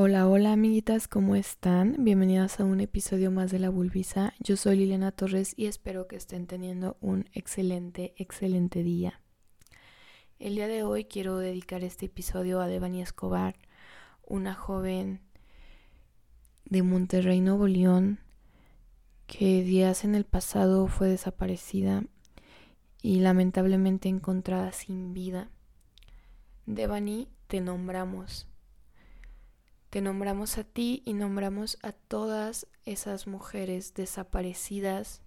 Hola, 0.00 0.28
hola 0.28 0.52
amiguitas, 0.52 1.08
¿cómo 1.08 1.34
están? 1.34 1.96
Bienvenidas 1.98 2.60
a 2.60 2.64
un 2.64 2.80
episodio 2.80 3.32
más 3.32 3.50
de 3.50 3.58
La 3.58 3.68
Bulbisa. 3.68 4.32
Yo 4.38 4.56
soy 4.56 4.76
Liliana 4.76 5.10
Torres 5.10 5.54
y 5.56 5.66
espero 5.66 6.06
que 6.06 6.14
estén 6.14 6.46
teniendo 6.46 6.96
un 7.00 7.28
excelente, 7.32 8.14
excelente 8.16 8.84
día. 8.84 9.20
El 10.38 10.54
día 10.54 10.68
de 10.68 10.84
hoy 10.84 11.06
quiero 11.06 11.38
dedicar 11.38 11.82
este 11.82 12.06
episodio 12.06 12.60
a 12.60 12.68
Devani 12.68 13.02
Escobar, 13.02 13.56
una 14.24 14.54
joven 14.54 15.20
de 16.64 16.84
Monterrey, 16.84 17.40
Nuevo 17.40 17.66
León, 17.66 18.20
que 19.26 19.64
días 19.64 20.04
en 20.04 20.14
el 20.14 20.24
pasado 20.24 20.86
fue 20.86 21.08
desaparecida 21.08 22.04
y 23.02 23.18
lamentablemente 23.18 24.08
encontrada 24.08 24.70
sin 24.70 25.12
vida. 25.12 25.50
Devani, 26.66 27.26
te 27.48 27.60
nombramos 27.60 28.46
te 29.90 30.02
nombramos 30.02 30.58
a 30.58 30.64
ti 30.64 31.02
y 31.06 31.14
nombramos 31.14 31.78
a 31.82 31.92
todas 31.92 32.66
esas 32.84 33.26
mujeres 33.26 33.94
desaparecidas 33.94 35.22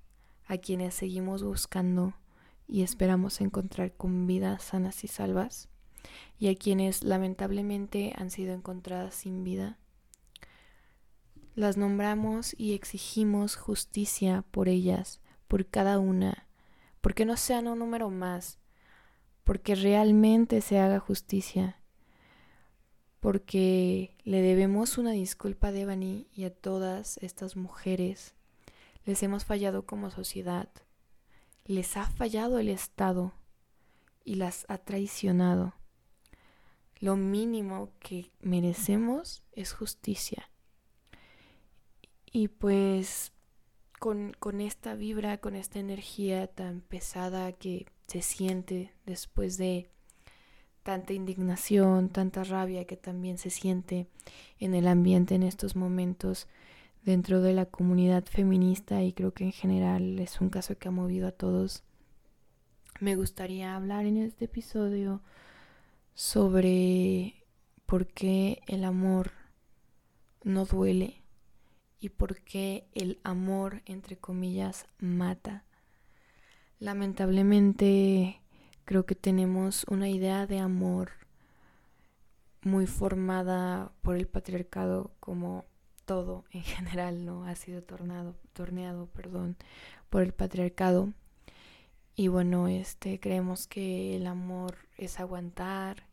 a 0.45 0.57
quienes 0.57 0.93
seguimos 0.93 1.43
buscando 1.43 2.13
y 2.67 2.83
esperamos 2.83 3.41
encontrar 3.41 3.93
con 3.93 4.27
vidas 4.27 4.63
sanas 4.63 5.03
y 5.03 5.07
salvas 5.07 5.67
y 6.37 6.49
a 6.49 6.55
quienes 6.55 7.03
lamentablemente 7.03 8.13
han 8.15 8.29
sido 8.29 8.53
encontradas 8.53 9.15
sin 9.15 9.43
vida. 9.43 9.79
Las 11.55 11.75
nombramos 11.77 12.55
y 12.57 12.73
exigimos 12.73 13.55
justicia 13.55 14.45
por 14.51 14.69
ellas, 14.69 15.21
por 15.47 15.67
cada 15.67 15.97
una, 15.97 16.47
porque 17.01 17.25
no 17.25 17.35
sean 17.35 17.67
un 17.67 17.79
número 17.79 18.11
más, 18.11 18.59
porque 19.43 19.73
realmente 19.73 20.61
se 20.61 20.79
haga 20.79 20.99
justicia 20.99 21.80
porque 23.21 24.17
le 24.23 24.41
debemos 24.41 24.97
una 24.97 25.11
disculpa 25.11 25.67
a 25.67 25.71
Devani 25.71 26.27
y 26.33 26.43
a 26.43 26.53
todas 26.53 27.17
estas 27.17 27.55
mujeres. 27.55 28.33
Les 29.05 29.21
hemos 29.21 29.45
fallado 29.45 29.85
como 29.85 30.09
sociedad, 30.09 30.69
les 31.65 31.95
ha 31.97 32.07
fallado 32.07 32.57
el 32.57 32.67
Estado 32.67 33.31
y 34.25 34.35
las 34.35 34.65
ha 34.69 34.79
traicionado. 34.79 35.75
Lo 36.99 37.15
mínimo 37.15 37.91
que 37.99 38.31
merecemos 38.41 39.43
es 39.51 39.71
justicia. 39.71 40.49
Y 42.31 42.47
pues 42.47 43.33
con, 43.99 44.33
con 44.39 44.61
esta 44.61 44.95
vibra, 44.95 45.37
con 45.37 45.55
esta 45.55 45.77
energía 45.77 46.47
tan 46.47 46.81
pesada 46.81 47.51
que 47.51 47.85
se 48.07 48.23
siente 48.23 48.93
después 49.05 49.57
de 49.57 49.91
tanta 50.83 51.13
indignación, 51.13 52.09
tanta 52.09 52.43
rabia 52.43 52.85
que 52.85 52.97
también 52.97 53.37
se 53.37 53.49
siente 53.49 54.07
en 54.59 54.73
el 54.73 54.87
ambiente 54.87 55.35
en 55.35 55.43
estos 55.43 55.75
momentos 55.75 56.47
dentro 57.03 57.41
de 57.41 57.53
la 57.53 57.65
comunidad 57.65 58.25
feminista 58.25 59.03
y 59.03 59.13
creo 59.13 59.33
que 59.33 59.43
en 59.45 59.51
general 59.51 60.19
es 60.19 60.41
un 60.41 60.49
caso 60.49 60.77
que 60.77 60.87
ha 60.87 60.91
movido 60.91 61.27
a 61.27 61.31
todos. 61.31 61.83
Me 62.99 63.15
gustaría 63.15 63.75
hablar 63.75 64.05
en 64.05 64.17
este 64.17 64.45
episodio 64.45 65.21
sobre 66.13 67.45
por 67.85 68.07
qué 68.07 68.61
el 68.67 68.83
amor 68.83 69.31
no 70.43 70.65
duele 70.65 71.21
y 71.99 72.09
por 72.09 72.41
qué 72.41 72.87
el 72.93 73.19
amor, 73.23 73.81
entre 73.85 74.17
comillas, 74.17 74.87
mata. 74.99 75.65
Lamentablemente 76.79 78.40
Creo 78.91 79.05
que 79.05 79.15
tenemos 79.15 79.85
una 79.85 80.09
idea 80.09 80.45
de 80.47 80.59
amor 80.59 81.11
muy 82.61 82.87
formada 82.87 83.93
por 84.01 84.17
el 84.17 84.27
patriarcado 84.27 85.11
como 85.21 85.63
todo 86.03 86.43
en 86.51 86.61
general 86.75 87.23
no 87.23 87.45
ha 87.45 87.55
sido 87.55 87.81
tornado, 87.83 88.35
torneado 88.51 89.05
perdón, 89.05 89.55
por 90.09 90.23
el 90.23 90.33
patriarcado. 90.33 91.13
Y 92.17 92.27
bueno 92.27 92.67
este 92.67 93.21
creemos 93.21 93.65
que 93.65 94.17
el 94.17 94.27
amor 94.27 94.75
es 94.97 95.21
aguantar 95.21 96.03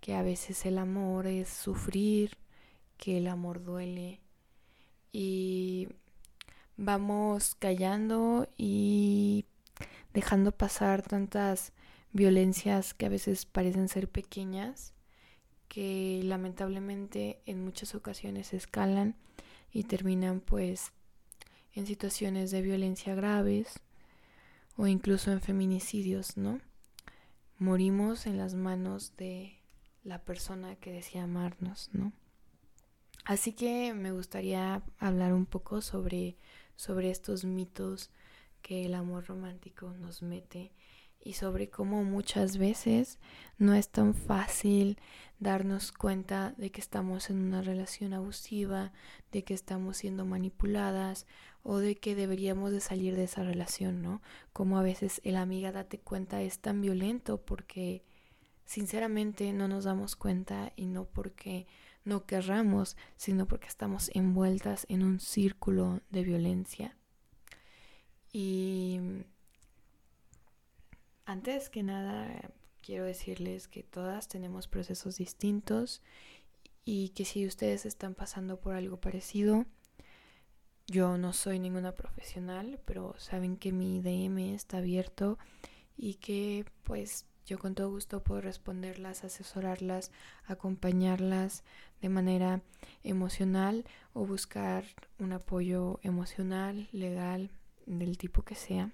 que 0.00 0.16
a 0.16 0.22
veces 0.22 0.66
el 0.66 0.78
amor 0.78 1.28
es 1.28 1.50
sufrir 1.50 2.36
que 2.96 3.18
el 3.18 3.28
amor 3.28 3.62
duele. 3.62 4.20
Y 5.12 5.86
vamos 6.76 7.54
callando 7.54 8.48
y 8.56 9.44
dejando 10.12 10.50
pasar 10.50 11.02
tantas 11.02 11.72
violencias 12.12 12.94
que 12.94 13.06
a 13.06 13.08
veces 13.08 13.46
parecen 13.46 13.88
ser 13.88 14.08
pequeñas, 14.08 14.92
que 15.68 16.20
lamentablemente 16.24 17.40
en 17.46 17.64
muchas 17.64 17.94
ocasiones 17.94 18.52
escalan 18.52 19.16
y 19.72 19.84
terminan 19.84 20.40
pues 20.40 20.92
en 21.74 21.86
situaciones 21.86 22.50
de 22.50 22.62
violencia 22.62 23.14
graves 23.14 23.80
o 24.76 24.86
incluso 24.86 25.32
en 25.32 25.40
feminicidios, 25.40 26.36
¿no? 26.36 26.60
Morimos 27.58 28.26
en 28.26 28.36
las 28.36 28.54
manos 28.54 29.16
de 29.16 29.56
la 30.04 30.22
persona 30.22 30.76
que 30.76 30.92
decía 30.92 31.24
amarnos, 31.24 31.88
¿no? 31.92 32.12
Así 33.24 33.52
que 33.52 33.94
me 33.94 34.12
gustaría 34.12 34.82
hablar 34.98 35.32
un 35.32 35.46
poco 35.46 35.80
sobre, 35.80 36.36
sobre 36.76 37.10
estos 37.10 37.44
mitos 37.44 38.10
que 38.62 38.84
el 38.84 38.94
amor 38.94 39.26
romántico 39.26 39.92
nos 39.94 40.22
mete 40.22 40.72
y 41.24 41.34
sobre 41.34 41.70
cómo 41.70 42.04
muchas 42.04 42.56
veces 42.58 43.18
no 43.58 43.74
es 43.74 43.88
tan 43.88 44.14
fácil 44.14 44.98
darnos 45.38 45.90
cuenta 45.92 46.54
de 46.56 46.70
que 46.70 46.80
estamos 46.80 47.28
en 47.30 47.38
una 47.38 47.62
relación 47.62 48.14
abusiva, 48.14 48.92
de 49.32 49.42
que 49.42 49.54
estamos 49.54 49.96
siendo 49.96 50.24
manipuladas 50.24 51.26
o 51.62 51.78
de 51.78 51.96
que 51.96 52.14
deberíamos 52.14 52.70
de 52.70 52.80
salir 52.80 53.16
de 53.16 53.24
esa 53.24 53.42
relación, 53.42 54.02
¿no? 54.02 54.22
Como 54.52 54.78
a 54.78 54.82
veces 54.82 55.20
el 55.24 55.36
amiga 55.36 55.72
date 55.72 55.98
cuenta 55.98 56.42
es 56.42 56.60
tan 56.60 56.80
violento 56.80 57.40
porque 57.44 58.04
sinceramente 58.64 59.52
no 59.52 59.68
nos 59.68 59.84
damos 59.84 60.16
cuenta 60.16 60.72
y 60.76 60.86
no 60.86 61.04
porque 61.04 61.66
no 62.04 62.24
querramos, 62.24 62.96
sino 63.16 63.46
porque 63.46 63.68
estamos 63.68 64.10
envueltas 64.14 64.86
en 64.88 65.02
un 65.02 65.20
círculo 65.20 66.00
de 66.10 66.22
violencia. 66.22 66.96
Y 68.32 69.00
antes 71.24 71.70
que 71.70 71.82
nada, 71.82 72.50
quiero 72.82 73.04
decirles 73.04 73.68
que 73.68 73.82
todas 73.82 74.28
tenemos 74.28 74.68
procesos 74.68 75.16
distintos 75.16 76.02
y 76.84 77.10
que 77.10 77.24
si 77.24 77.46
ustedes 77.46 77.86
están 77.86 78.14
pasando 78.14 78.58
por 78.58 78.74
algo 78.74 79.00
parecido, 79.00 79.66
yo 80.88 81.16
no 81.16 81.32
soy 81.32 81.58
ninguna 81.58 81.92
profesional, 81.92 82.80
pero 82.84 83.14
saben 83.18 83.56
que 83.56 83.72
mi 83.72 84.00
DM 84.00 84.54
está 84.54 84.78
abierto 84.78 85.38
y 85.96 86.14
que 86.14 86.64
pues 86.82 87.26
yo 87.46 87.58
con 87.58 87.74
todo 87.74 87.90
gusto 87.90 88.22
puedo 88.22 88.40
responderlas, 88.40 89.24
asesorarlas, 89.24 90.10
acompañarlas 90.44 91.64
de 92.00 92.08
manera 92.08 92.62
emocional 93.04 93.84
o 94.12 94.26
buscar 94.26 94.84
un 95.18 95.32
apoyo 95.32 96.00
emocional, 96.02 96.88
legal, 96.92 97.50
del 97.86 98.16
tipo 98.18 98.42
que 98.42 98.54
sea 98.54 98.92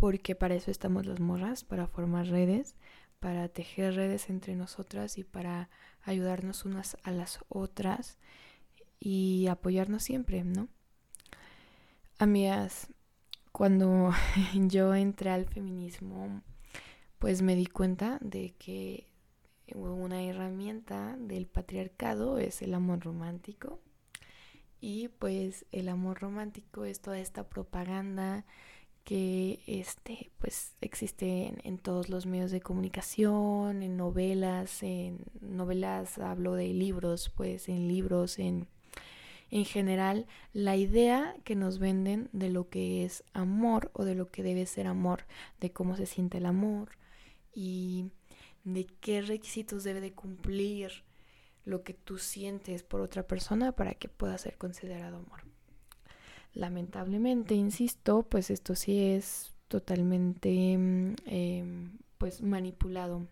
porque 0.00 0.34
para 0.34 0.54
eso 0.54 0.70
estamos 0.70 1.04
las 1.04 1.20
morras, 1.20 1.62
para 1.62 1.86
formar 1.86 2.26
redes, 2.26 2.74
para 3.18 3.50
tejer 3.50 3.96
redes 3.96 4.30
entre 4.30 4.56
nosotras 4.56 5.18
y 5.18 5.24
para 5.24 5.68
ayudarnos 6.00 6.64
unas 6.64 6.96
a 7.02 7.10
las 7.10 7.40
otras 7.50 8.16
y 8.98 9.46
apoyarnos 9.48 10.02
siempre, 10.02 10.42
¿no? 10.42 10.68
Amigas, 12.18 12.88
cuando 13.52 14.10
yo 14.54 14.94
entré 14.94 15.28
al 15.28 15.44
feminismo, 15.44 16.40
pues 17.18 17.42
me 17.42 17.54
di 17.54 17.66
cuenta 17.66 18.16
de 18.22 18.54
que 18.58 19.06
una 19.74 20.22
herramienta 20.22 21.14
del 21.18 21.46
patriarcado 21.46 22.38
es 22.38 22.62
el 22.62 22.72
amor 22.72 23.00
romántico 23.00 23.80
y 24.80 25.08
pues 25.08 25.66
el 25.72 25.90
amor 25.90 26.20
romántico 26.20 26.86
es 26.86 27.02
toda 27.02 27.18
esta 27.18 27.50
propaganda 27.50 28.46
que 29.04 29.60
este 29.66 30.30
pues 30.38 30.74
existe 30.80 31.54
en, 31.62 31.78
todos 31.78 32.08
los 32.08 32.26
medios 32.26 32.50
de 32.50 32.60
comunicación, 32.60 33.82
en 33.82 33.96
novelas, 33.96 34.82
en 34.82 35.24
novelas 35.40 36.18
hablo 36.18 36.54
de 36.54 36.68
libros, 36.68 37.30
pues 37.34 37.68
en 37.68 37.88
libros, 37.88 38.38
en 38.38 38.68
en 39.50 39.64
general 39.64 40.26
la 40.52 40.76
idea 40.76 41.36
que 41.44 41.56
nos 41.56 41.78
venden 41.78 42.28
de 42.32 42.50
lo 42.50 42.68
que 42.68 43.04
es 43.04 43.24
amor 43.32 43.90
o 43.94 44.04
de 44.04 44.14
lo 44.14 44.30
que 44.30 44.42
debe 44.42 44.64
ser 44.66 44.86
amor, 44.86 45.24
de 45.60 45.72
cómo 45.72 45.96
se 45.96 46.06
siente 46.06 46.38
el 46.38 46.46
amor 46.46 46.90
y 47.52 48.10
de 48.64 48.86
qué 49.00 49.22
requisitos 49.22 49.84
debe 49.84 50.00
de 50.00 50.12
cumplir 50.12 51.04
lo 51.64 51.82
que 51.82 51.94
tú 51.94 52.18
sientes 52.18 52.82
por 52.82 53.00
otra 53.00 53.26
persona 53.26 53.72
para 53.72 53.94
que 53.94 54.08
pueda 54.08 54.38
ser 54.38 54.56
considerado 54.56 55.18
amor. 55.18 55.49
Lamentablemente, 56.54 57.54
insisto, 57.54 58.22
pues 58.22 58.50
esto 58.50 58.74
sí 58.74 59.00
es 59.00 59.54
totalmente 59.68 60.76
mm, 60.76 61.14
em, 61.26 61.98
pues 62.18 62.42
manipulado 62.42 63.26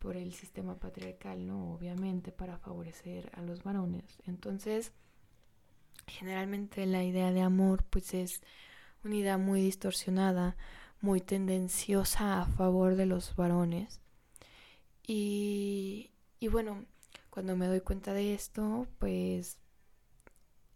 por 0.00 0.16
el 0.16 0.32
sistema 0.34 0.76
patriarcal, 0.76 1.46
¿no? 1.46 1.74
Obviamente 1.74 2.32
para 2.32 2.58
favorecer 2.58 3.30
a 3.34 3.42
los 3.42 3.62
varones. 3.62 4.04
Entonces, 4.26 4.92
generalmente 6.06 6.86
la 6.86 7.04
idea 7.04 7.32
de 7.32 7.42
amor 7.42 7.84
pues 7.88 8.14
es 8.14 8.42
una 9.04 9.16
idea 9.16 9.38
muy 9.38 9.60
distorsionada, 9.62 10.56
muy 11.00 11.20
tendenciosa 11.20 12.42
a 12.42 12.46
favor 12.46 12.96
de 12.96 13.06
los 13.06 13.36
varones. 13.36 14.00
Y, 15.06 16.10
y 16.40 16.48
bueno, 16.48 16.84
cuando 17.30 17.56
me 17.56 17.66
doy 17.66 17.80
cuenta 17.80 18.12
de 18.12 18.34
esto, 18.34 18.86
pues 18.98 19.58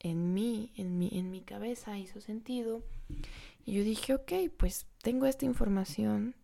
en 0.04 0.34
mí, 0.34 0.70
en 0.76 0.98
mi, 0.98 1.08
en 1.12 1.30
mi 1.30 1.40
cabeza 1.40 1.98
hizo 1.98 2.20
sentido. 2.20 2.82
Y 3.64 3.72
yo 3.72 3.82
dije, 3.82 4.14
ok, 4.14 4.32
pues 4.56 4.86
tengo 5.02 5.24
esta 5.24 5.46
información. 5.46 6.36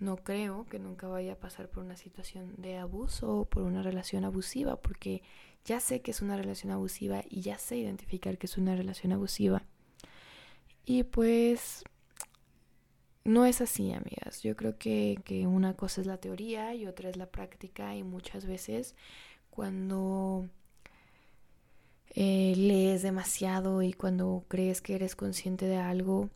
No 0.00 0.16
creo 0.16 0.66
que 0.66 0.80
nunca 0.80 1.06
vaya 1.06 1.34
a 1.34 1.38
pasar 1.38 1.70
por 1.70 1.84
una 1.84 1.96
situación 1.96 2.54
de 2.58 2.76
abuso 2.76 3.38
o 3.38 3.44
por 3.44 3.62
una 3.62 3.82
relación 3.82 4.24
abusiva, 4.24 4.82
porque 4.82 5.22
ya 5.64 5.78
sé 5.78 6.02
que 6.02 6.10
es 6.10 6.22
una 6.22 6.36
relación 6.36 6.72
abusiva 6.72 7.22
y 7.30 7.40
ya 7.42 7.56
sé 7.56 7.76
identificar 7.76 8.36
que 8.36 8.46
es 8.46 8.58
una 8.58 8.74
relación 8.74 9.12
abusiva. 9.12 9.62
Y 10.84 11.04
pues 11.04 11.84
no 13.22 13.46
es 13.46 13.60
así, 13.60 13.92
amigas. 13.92 14.42
Yo 14.42 14.56
creo 14.56 14.76
que, 14.76 15.20
que 15.24 15.46
una 15.46 15.74
cosa 15.74 16.00
es 16.00 16.08
la 16.08 16.18
teoría 16.18 16.74
y 16.74 16.86
otra 16.86 17.08
es 17.08 17.16
la 17.16 17.30
práctica 17.30 17.94
y 17.94 18.02
muchas 18.02 18.44
veces 18.44 18.96
cuando 19.50 20.48
eh, 22.10 22.54
lees 22.56 23.02
demasiado 23.02 23.82
y 23.82 23.92
cuando 23.92 24.44
crees 24.48 24.80
que 24.80 24.94
eres 24.94 25.16
consciente 25.16 25.66
de 25.66 25.76
algo, 25.76 26.30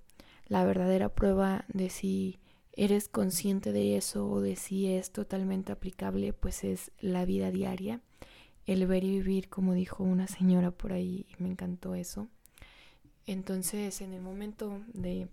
la 0.46 0.64
verdadera 0.64 1.08
prueba 1.08 1.64
de 1.68 1.90
si 1.90 2.38
eres 2.72 3.08
consciente 3.08 3.72
de 3.72 3.96
eso 3.96 4.28
o 4.28 4.40
de 4.40 4.56
si 4.56 4.92
es 4.92 5.10
totalmente 5.10 5.72
aplicable, 5.72 6.32
pues 6.32 6.64
es 6.64 6.90
la 7.00 7.24
vida 7.24 7.50
diaria, 7.50 8.00
el 8.66 8.86
ver 8.86 9.04
y 9.04 9.10
vivir, 9.10 9.48
como 9.48 9.74
dijo 9.74 10.04
una 10.04 10.26
señora 10.26 10.70
por 10.70 10.92
ahí, 10.92 11.26
me 11.38 11.48
encantó 11.48 11.94
eso. 11.94 12.28
Entonces, 13.26 14.00
en 14.00 14.12
el 14.14 14.22
momento 14.22 14.80
de 14.92 15.28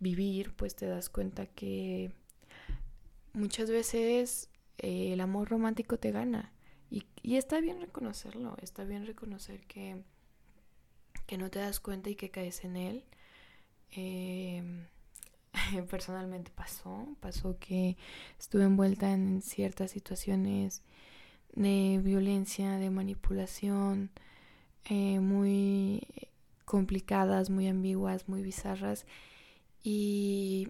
vivir, 0.00 0.54
pues 0.54 0.74
te 0.74 0.86
das 0.86 1.08
cuenta 1.08 1.46
que 1.46 2.12
muchas 3.32 3.70
veces 3.70 4.50
eh, 4.78 5.12
el 5.12 5.20
amor 5.20 5.48
romántico 5.48 5.98
te 5.98 6.10
gana 6.12 6.52
y, 6.90 7.04
está 7.36 7.60
bien 7.60 7.80
reconocerlo, 7.80 8.56
está 8.62 8.84
bien 8.84 9.06
reconocer 9.06 9.66
que, 9.66 10.02
que 11.26 11.38
no 11.38 11.50
te 11.50 11.58
das 11.58 11.80
cuenta 11.80 12.10
y 12.10 12.14
que 12.14 12.30
caes 12.30 12.64
en 12.64 12.76
él. 12.76 13.04
Em, 13.90 14.86
personalmente 15.90 16.50
pasó, 16.54 17.08
pasó 17.20 17.58
que 17.58 17.96
estuve 18.38 18.64
envuelta 18.64 19.12
en 19.12 19.42
ciertas 19.42 19.90
situaciones 19.90 20.82
de 21.54 22.00
violencia, 22.02 22.76
de 22.76 22.90
manipulación, 22.90 24.10
eh, 24.84 25.18
muy 25.20 26.06
complicadas, 26.64 27.50
muy 27.50 27.66
ambiguas, 27.68 28.28
muy 28.28 28.42
bizarras 28.42 29.06
y, 29.82 30.68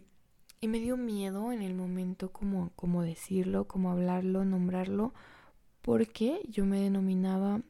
y, 0.61 0.69
me 0.69 0.79
dio 0.79 0.97
miedo 0.97 1.53
en 1.53 1.63
el 1.63 1.75
momento 1.75 2.33
como, 2.33 2.71
como 2.77 3.03
decirlo, 3.03 3.67
como 3.67 3.91
hablarlo, 3.91 4.45
nombrarlo, 4.45 5.13
porque 5.87 6.43
yo 6.49 6.67
me 6.67 6.81
denominaba 6.81 7.63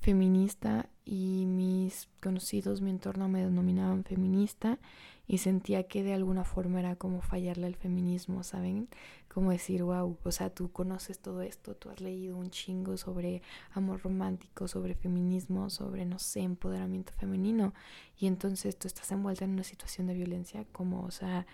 feminista 0.00 0.88
y 1.04 1.46
mis 1.46 2.08
conocidos, 2.20 2.80
mi 2.80 2.90
entorno 2.90 3.28
me 3.28 3.44
denominaban 3.44 4.02
feminista 4.02 4.80
y 5.28 5.38
sentía 5.38 5.84
que 5.84 6.02
de 6.02 6.12
alguna 6.12 6.42
forma 6.42 6.80
era 6.80 6.96
como 6.96 7.22
fallarle 7.22 7.68
al 7.68 7.76
feminismo, 7.76 8.42
¿saben? 8.42 8.88
Como 9.32 9.52
decir, 9.52 9.84
wow, 9.84 10.18
o 10.24 10.32
sea, 10.32 10.50
tú 10.50 10.72
conoces 10.72 11.20
todo 11.20 11.40
esto, 11.40 11.76
tú 11.76 11.88
has 11.90 12.00
leído 12.00 12.36
un 12.36 12.50
chingo 12.50 12.96
sobre 12.96 13.42
amor 13.70 14.02
romántico, 14.02 14.66
sobre 14.66 14.96
feminismo, 14.96 15.70
sobre, 15.70 16.04
no 16.04 16.18
sé, 16.18 16.40
empoderamiento 16.40 17.12
femenino 17.12 17.74
y 18.18 18.26
entonces 18.26 18.76
tú 18.76 18.88
estás 18.88 19.12
envuelta 19.12 19.44
en 19.44 19.52
una 19.52 19.62
situación 19.62 20.08
de 20.08 20.14
violencia 20.14 20.66
como, 20.72 21.04
o 21.04 21.12
sea, 21.12 21.46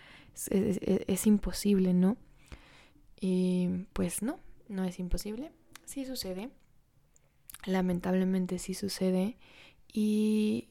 es, 0.49 0.81
es 0.81 1.27
imposible, 1.27 1.93
¿no? 1.93 2.17
Y 3.21 3.85
pues 3.93 4.23
no, 4.23 4.41
no 4.71 4.85
es 4.85 4.99
imposible 4.99 5.53
sí 5.89 6.05
sucede. 6.05 6.51
Lamentablemente 7.65 8.59
sí 8.59 8.75
sucede. 8.75 9.37
Y 9.93 10.69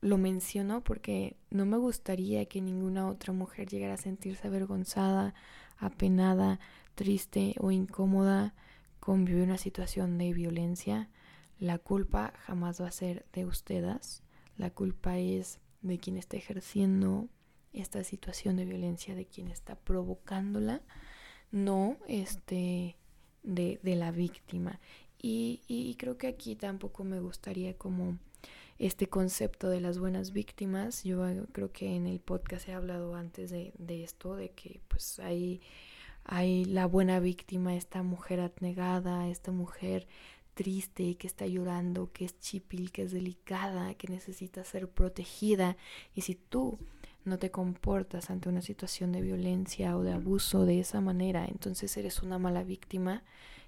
lo 0.00 0.18
menciono 0.18 0.82
porque 0.82 1.36
no 1.50 1.64
me 1.64 1.76
gustaría 1.76 2.44
que 2.46 2.60
ninguna 2.60 3.08
otra 3.08 3.32
mujer 3.32 3.68
llegara 3.68 3.94
a 3.94 3.98
sentirse 3.98 4.48
avergonzada, 4.48 5.34
apenada, 5.78 6.58
triste 6.96 7.54
o 7.60 7.70
incómoda 7.70 8.54
con 8.98 9.24
vivir 9.24 9.44
una 9.44 9.58
situación 9.58 10.18
de 10.18 10.32
violencia. 10.32 11.08
La 11.58 11.78
culpa 11.78 12.32
jamás 12.44 12.82
va 12.82 12.88
a 12.88 12.92
ser 12.92 13.24
de 13.32 13.46
ustedes. 13.46 14.22
La 14.56 14.70
culpa 14.70 15.18
es 15.18 15.60
de 15.82 15.98
quien 15.98 16.16
está 16.16 16.36
ejerciendo 16.36 17.28
esta 17.72 18.02
situación 18.02 18.56
de 18.56 18.64
violencia, 18.64 19.14
de 19.14 19.26
quien 19.26 19.48
está 19.48 19.76
provocándola. 19.76 20.82
No, 21.52 21.96
este, 22.08 22.96
de, 23.42 23.80
de 23.82 23.96
la 23.96 24.10
víctima. 24.10 24.80
Y, 25.20 25.60
y, 25.68 25.94
creo 25.94 26.18
que 26.18 26.26
aquí 26.26 26.56
tampoco 26.56 27.04
me 27.04 27.20
gustaría 27.20 27.74
como 27.78 28.18
este 28.78 29.06
concepto 29.06 29.68
de 29.68 29.80
las 29.80 29.98
buenas 29.98 30.32
víctimas. 30.32 31.04
Yo 31.04 31.22
creo 31.52 31.70
que 31.70 31.94
en 31.94 32.06
el 32.06 32.18
podcast 32.18 32.68
he 32.68 32.72
hablado 32.72 33.14
antes 33.14 33.50
de, 33.50 33.72
de 33.78 34.02
esto, 34.02 34.34
de 34.34 34.50
que 34.50 34.80
pues 34.88 35.20
hay, 35.20 35.60
hay 36.24 36.64
la 36.64 36.86
buena 36.86 37.20
víctima, 37.20 37.76
esta 37.76 38.02
mujer 38.02 38.40
abnegada, 38.40 39.28
esta 39.28 39.52
mujer 39.52 40.08
triste, 40.54 41.16
que 41.16 41.26
está 41.26 41.46
llorando, 41.46 42.12
que 42.12 42.24
es 42.24 42.38
chipil, 42.40 42.90
que 42.92 43.02
es 43.02 43.12
delicada, 43.12 43.94
que 43.94 44.08
necesita 44.08 44.64
ser 44.64 44.88
protegida. 44.88 45.76
Y 46.14 46.22
si 46.22 46.34
tú 46.34 46.78
no 47.24 47.38
te 47.38 47.50
comportas 47.50 48.30
ante 48.30 48.48
una 48.48 48.62
situación 48.62 49.12
de 49.12 49.22
violencia 49.22 49.96
o 49.96 50.02
de 50.02 50.12
abuso 50.12 50.64
de 50.64 50.80
esa 50.80 51.00
manera, 51.00 51.46
entonces 51.46 51.96
eres 51.96 52.22
una 52.22 52.38
mala 52.38 52.64
víctima 52.64 53.22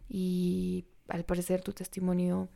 y 0.09 0.85
al 1.09 1.25
parecer 1.25 1.62
tu 1.62 1.73
testimonio 1.73 2.49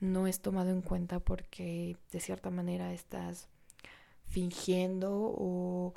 no 0.00 0.26
es 0.26 0.40
tomado 0.40 0.70
en 0.70 0.82
cuenta 0.82 1.20
porque 1.20 1.96
de 2.10 2.20
cierta 2.20 2.50
manera 2.50 2.92
estás 2.92 3.48
fingiendo 4.26 5.12
o, 5.14 5.94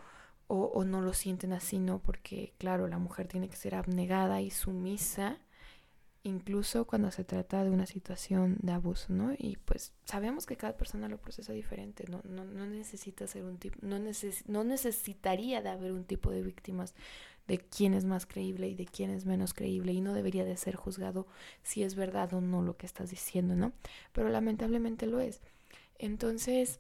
o, 0.47 0.83
no 0.83 1.01
lo 1.01 1.13
sienten 1.13 1.53
así, 1.53 1.79
¿no? 1.79 1.99
Porque 1.99 2.53
claro, 2.57 2.87
la 2.87 2.99
mujer 2.99 3.27
tiene 3.27 3.49
que 3.49 3.55
ser 3.55 3.75
abnegada 3.75 4.41
y 4.41 4.51
sumisa 4.51 5.39
incluso 6.25 6.85
cuando 6.85 7.11
se 7.11 7.23
trata 7.23 7.63
de 7.63 7.69
una 7.69 7.85
situación 7.85 8.57
de 8.61 8.71
abuso, 8.71 9.13
¿no? 9.13 9.33
Y 9.37 9.57
pues 9.63 9.93
sabemos 10.05 10.47
que 10.47 10.57
cada 10.57 10.75
persona 10.75 11.07
lo 11.07 11.19
procesa 11.19 11.53
diferente, 11.53 12.05
no, 12.09 12.21
no, 12.23 12.43
no 12.43 12.65
necesita 12.65 13.27
ser 13.27 13.45
un 13.45 13.57
tipo, 13.57 13.77
no, 13.81 13.99
no 14.47 14.63
necesitaría 14.63 15.61
de 15.61 15.69
haber 15.69 15.91
un 15.91 16.03
tipo 16.03 16.31
de 16.31 16.41
víctimas 16.41 16.95
de 17.47 17.59
quién 17.59 17.93
es 17.93 18.05
más 18.05 18.25
creíble 18.25 18.67
y 18.67 18.73
de 18.73 18.87
quién 18.87 19.11
es 19.11 19.25
menos 19.25 19.53
creíble 19.53 19.93
y 19.93 20.01
no 20.01 20.15
debería 20.15 20.43
de 20.43 20.57
ser 20.57 20.75
juzgado 20.75 21.27
si 21.61 21.83
es 21.83 21.93
verdad 21.93 22.33
o 22.33 22.41
no 22.41 22.63
lo 22.63 22.75
que 22.75 22.87
estás 22.87 23.11
diciendo, 23.11 23.55
¿no? 23.55 23.71
Pero 24.11 24.29
lamentablemente 24.29 25.05
lo 25.05 25.19
es. 25.19 25.41
Entonces, 25.99 26.79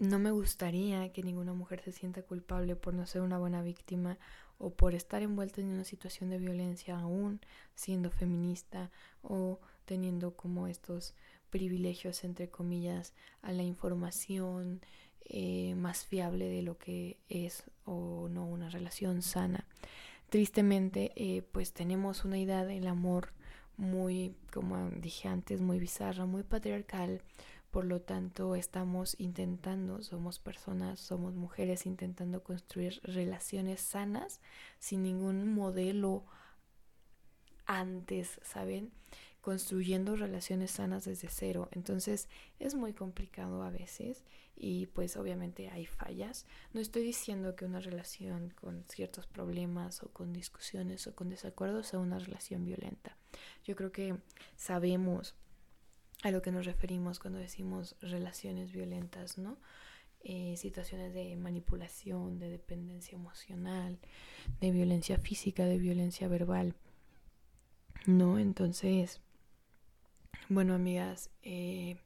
no 0.00 0.18
me 0.18 0.30
gustaría 0.30 1.12
que 1.12 1.22
ninguna 1.22 1.52
mujer 1.52 1.82
se 1.82 1.92
sienta 1.92 2.22
culpable 2.22 2.74
por 2.74 2.94
no 2.94 3.06
ser 3.06 3.20
una 3.20 3.38
buena 3.38 3.62
víctima 3.62 4.18
o 4.58 4.70
por 4.70 4.94
estar 4.94 5.22
envuelta 5.22 5.60
en 5.60 5.68
una 5.68 5.84
situación 5.84 6.30
de 6.30 6.38
violencia 6.38 6.98
aún 6.98 7.40
siendo 7.74 8.10
feminista 8.10 8.90
o 9.22 9.60
teniendo 9.84 10.34
como 10.34 10.66
estos 10.66 11.14
privilegios 11.50 12.24
entre 12.24 12.48
comillas 12.48 13.12
a 13.42 13.52
la 13.52 13.62
información 13.62 14.80
eh, 15.26 15.74
más 15.76 16.06
fiable 16.06 16.48
de 16.48 16.62
lo 16.62 16.78
que 16.78 17.18
es 17.28 17.64
o 17.84 18.28
no 18.30 18.46
una 18.46 18.70
relación 18.70 19.20
sana. 19.20 19.66
Tristemente, 20.30 21.12
eh, 21.16 21.42
pues 21.52 21.72
tenemos 21.72 22.24
una 22.24 22.38
idea 22.38 22.64
del 22.64 22.86
amor 22.86 23.32
muy, 23.76 24.34
como 24.52 24.90
dije 24.90 25.28
antes, 25.28 25.60
muy 25.60 25.78
bizarra, 25.78 26.24
muy 26.24 26.42
patriarcal, 26.42 27.22
por 27.70 27.84
lo 27.84 28.00
tanto, 28.00 28.56
estamos 28.56 29.14
intentando, 29.18 30.02
somos 30.02 30.38
personas, 30.38 30.98
somos 30.98 31.34
mujeres 31.34 31.86
intentando 31.86 32.42
construir 32.42 33.00
relaciones 33.04 33.80
sanas 33.80 34.40
sin 34.80 35.02
ningún 35.04 35.54
modelo 35.54 36.24
antes, 37.66 38.40
¿saben? 38.42 38.90
Construyendo 39.40 40.16
relaciones 40.16 40.72
sanas 40.72 41.04
desde 41.04 41.28
cero. 41.30 41.68
Entonces 41.70 42.28
es 42.58 42.74
muy 42.74 42.92
complicado 42.92 43.62
a 43.62 43.70
veces 43.70 44.24
y 44.56 44.86
pues 44.86 45.16
obviamente 45.16 45.70
hay 45.70 45.86
fallas. 45.86 46.46
No 46.72 46.80
estoy 46.80 47.04
diciendo 47.04 47.54
que 47.54 47.64
una 47.64 47.78
relación 47.78 48.50
con 48.60 48.84
ciertos 48.88 49.28
problemas 49.28 50.02
o 50.02 50.08
con 50.08 50.32
discusiones 50.32 51.06
o 51.06 51.14
con 51.14 51.28
desacuerdos 51.28 51.86
sea 51.86 52.00
una 52.00 52.18
relación 52.18 52.64
violenta. 52.64 53.16
Yo 53.64 53.76
creo 53.76 53.92
que 53.92 54.16
sabemos 54.56 55.36
a 56.22 56.30
lo 56.30 56.42
que 56.42 56.52
nos 56.52 56.66
referimos 56.66 57.18
cuando 57.18 57.38
decimos 57.38 57.96
relaciones 58.00 58.72
violentas, 58.72 59.38
¿no? 59.38 59.58
Eh, 60.22 60.56
situaciones 60.58 61.14
de 61.14 61.34
manipulación, 61.36 62.38
de 62.38 62.50
dependencia 62.50 63.16
emocional, 63.16 63.98
de 64.60 64.70
violencia 64.70 65.16
física, 65.18 65.64
de 65.64 65.78
violencia 65.78 66.28
verbal. 66.28 66.74
¿no? 68.06 68.38
Entonces, 68.38 69.20
bueno, 70.48 70.74
amigas, 70.74 71.30
eh, 71.42 71.96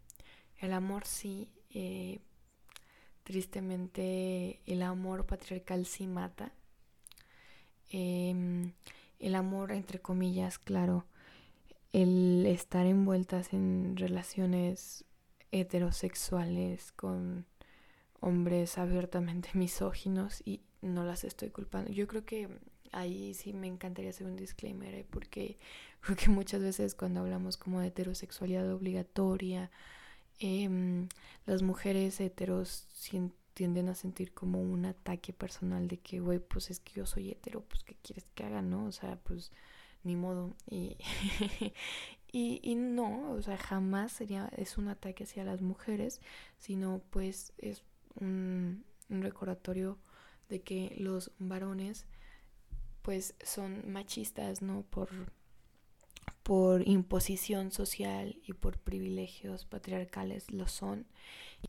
el 0.59 0.73
amor 0.73 1.07
sí, 1.07 1.49
eh, 1.71 2.21
tristemente 3.23 4.61
el 4.67 4.83
amor 4.83 5.27
patriarcal 5.27 5.87
sí 5.87 6.07
mata. 6.07 6.53
Em, 7.91 8.73
el 9.19 9.35
amor, 9.35 9.73
entre 9.73 10.01
comillas, 10.01 10.59
claro, 10.59 11.07
el 11.95 12.45
estar 12.47 12.87
envueltas 12.87 13.53
en 13.53 13.97
relaciones 13.97 15.05
heterosexuales 15.53 16.91
con 16.91 17.47
hombres 18.21 18.79
abiertamente 18.79 19.51
misóginos 19.55 20.43
y 20.45 20.61
no 20.83 21.05
las 21.05 21.23
estoy 21.23 21.51
culpando. 21.51 21.93
Yo 21.93 22.09
creo 22.09 22.25
que 22.25 22.49
ahí 22.91 23.33
sí 23.35 23.53
me 23.53 23.69
encantaría 23.69 24.11
hacer 24.11 24.27
un 24.27 24.35
disclaimer 24.35 24.93
¿eh? 24.93 25.07
porque 25.09 25.57
creo 26.01 26.17
que 26.17 26.31
muchas 26.31 26.63
veces 26.63 26.97
cuando 26.97 27.21
hablamos 27.21 27.57
como 27.57 27.79
de 27.79 27.87
heterosexualidad 27.87 28.73
obligatoria, 28.73 29.71
em, 30.41 31.09
las 31.47 31.63
mujeres 31.63 32.19
heteros 32.21 32.89
tienden 33.55 33.89
a 33.89 33.95
sentir 33.95 34.33
como 34.35 34.61
un 34.61 34.85
ataque 34.87 35.33
personal 35.33 35.87
de 35.87 35.99
que, 35.99 36.19
güey, 36.19 36.41
pues 36.41 36.71
es 36.73 36.81
que 36.81 36.95
yo 36.95 37.07
soy 37.07 37.31
hetero, 37.31 37.61
pues 37.63 37.85
¿qué 37.85 37.95
quieres 38.03 38.27
que 38.35 38.43
haga, 38.43 38.63
no? 38.63 38.87
O 38.87 38.93
sea, 38.93 39.17
pues 39.23 39.53
ni 40.05 40.17
modo. 40.17 40.55
Y, 40.71 40.97
y, 42.33 42.61
y, 42.63 42.75
no, 42.75 43.33
o 43.33 43.43
sea, 43.43 43.57
jamás 43.57 44.13
sería, 44.13 44.51
es 44.57 44.79
un 44.79 44.89
ataque 44.89 45.25
hacia 45.25 45.45
las 45.45 45.61
mujeres, 45.63 46.21
sino 46.59 47.03
pues 47.11 47.53
es 47.59 47.83
un, 48.21 48.85
un 49.09 49.23
recordatorio 49.23 49.99
de 50.49 50.63
que 50.63 50.95
los 50.99 51.33
varones 51.39 52.07
pues 53.03 53.35
son 53.45 53.91
machistas, 53.91 54.63
¿no? 54.63 54.83
Por, 54.89 55.11
por 56.43 56.87
imposición 56.89 57.71
social 57.71 58.39
y 58.47 58.55
por 58.55 58.79
privilegios 58.79 59.67
patriarcales 59.67 60.51
lo 60.51 60.69
son. 60.69 61.07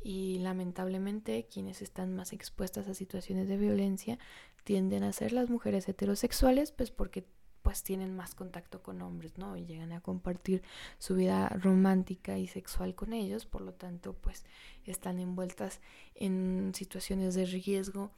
Y 0.04 0.40
lamentablemente 0.40 1.48
quienes 1.52 1.82
están 1.82 2.16
más 2.16 2.34
expuestas 2.34 2.88
a 2.88 2.94
situaciones 2.94 3.48
de 3.48 3.58
violencia 3.58 4.20
tienden 4.64 5.04
a 5.04 5.14
ser 5.14 5.32
las 5.32 5.50
mujeres 5.50 5.88
heterosexuales, 5.88 6.72
pues 6.72 6.92
porque 6.92 7.26
pues 7.66 7.82
tienen 7.82 8.16
más 8.16 8.36
contacto 8.36 8.84
con 8.84 9.02
hombres, 9.02 9.40
¿no? 9.40 9.58
Y 9.58 9.66
llegan 9.66 9.92
a 9.92 10.00
compartir 10.00 10.62
su 11.00 11.16
vida 11.16 11.50
romántica 11.50 12.38
y 12.38 12.46
sexual 12.46 12.94
con 12.94 13.12
ellos, 13.12 13.48
por 13.48 13.62
lo 13.62 13.74
tanto, 13.74 14.14
pues 14.14 14.46
están 14.86 15.18
envueltas 15.18 15.82
en 16.14 16.74
situaciones 16.76 17.34
de 17.34 17.46
riesgo 17.48 18.12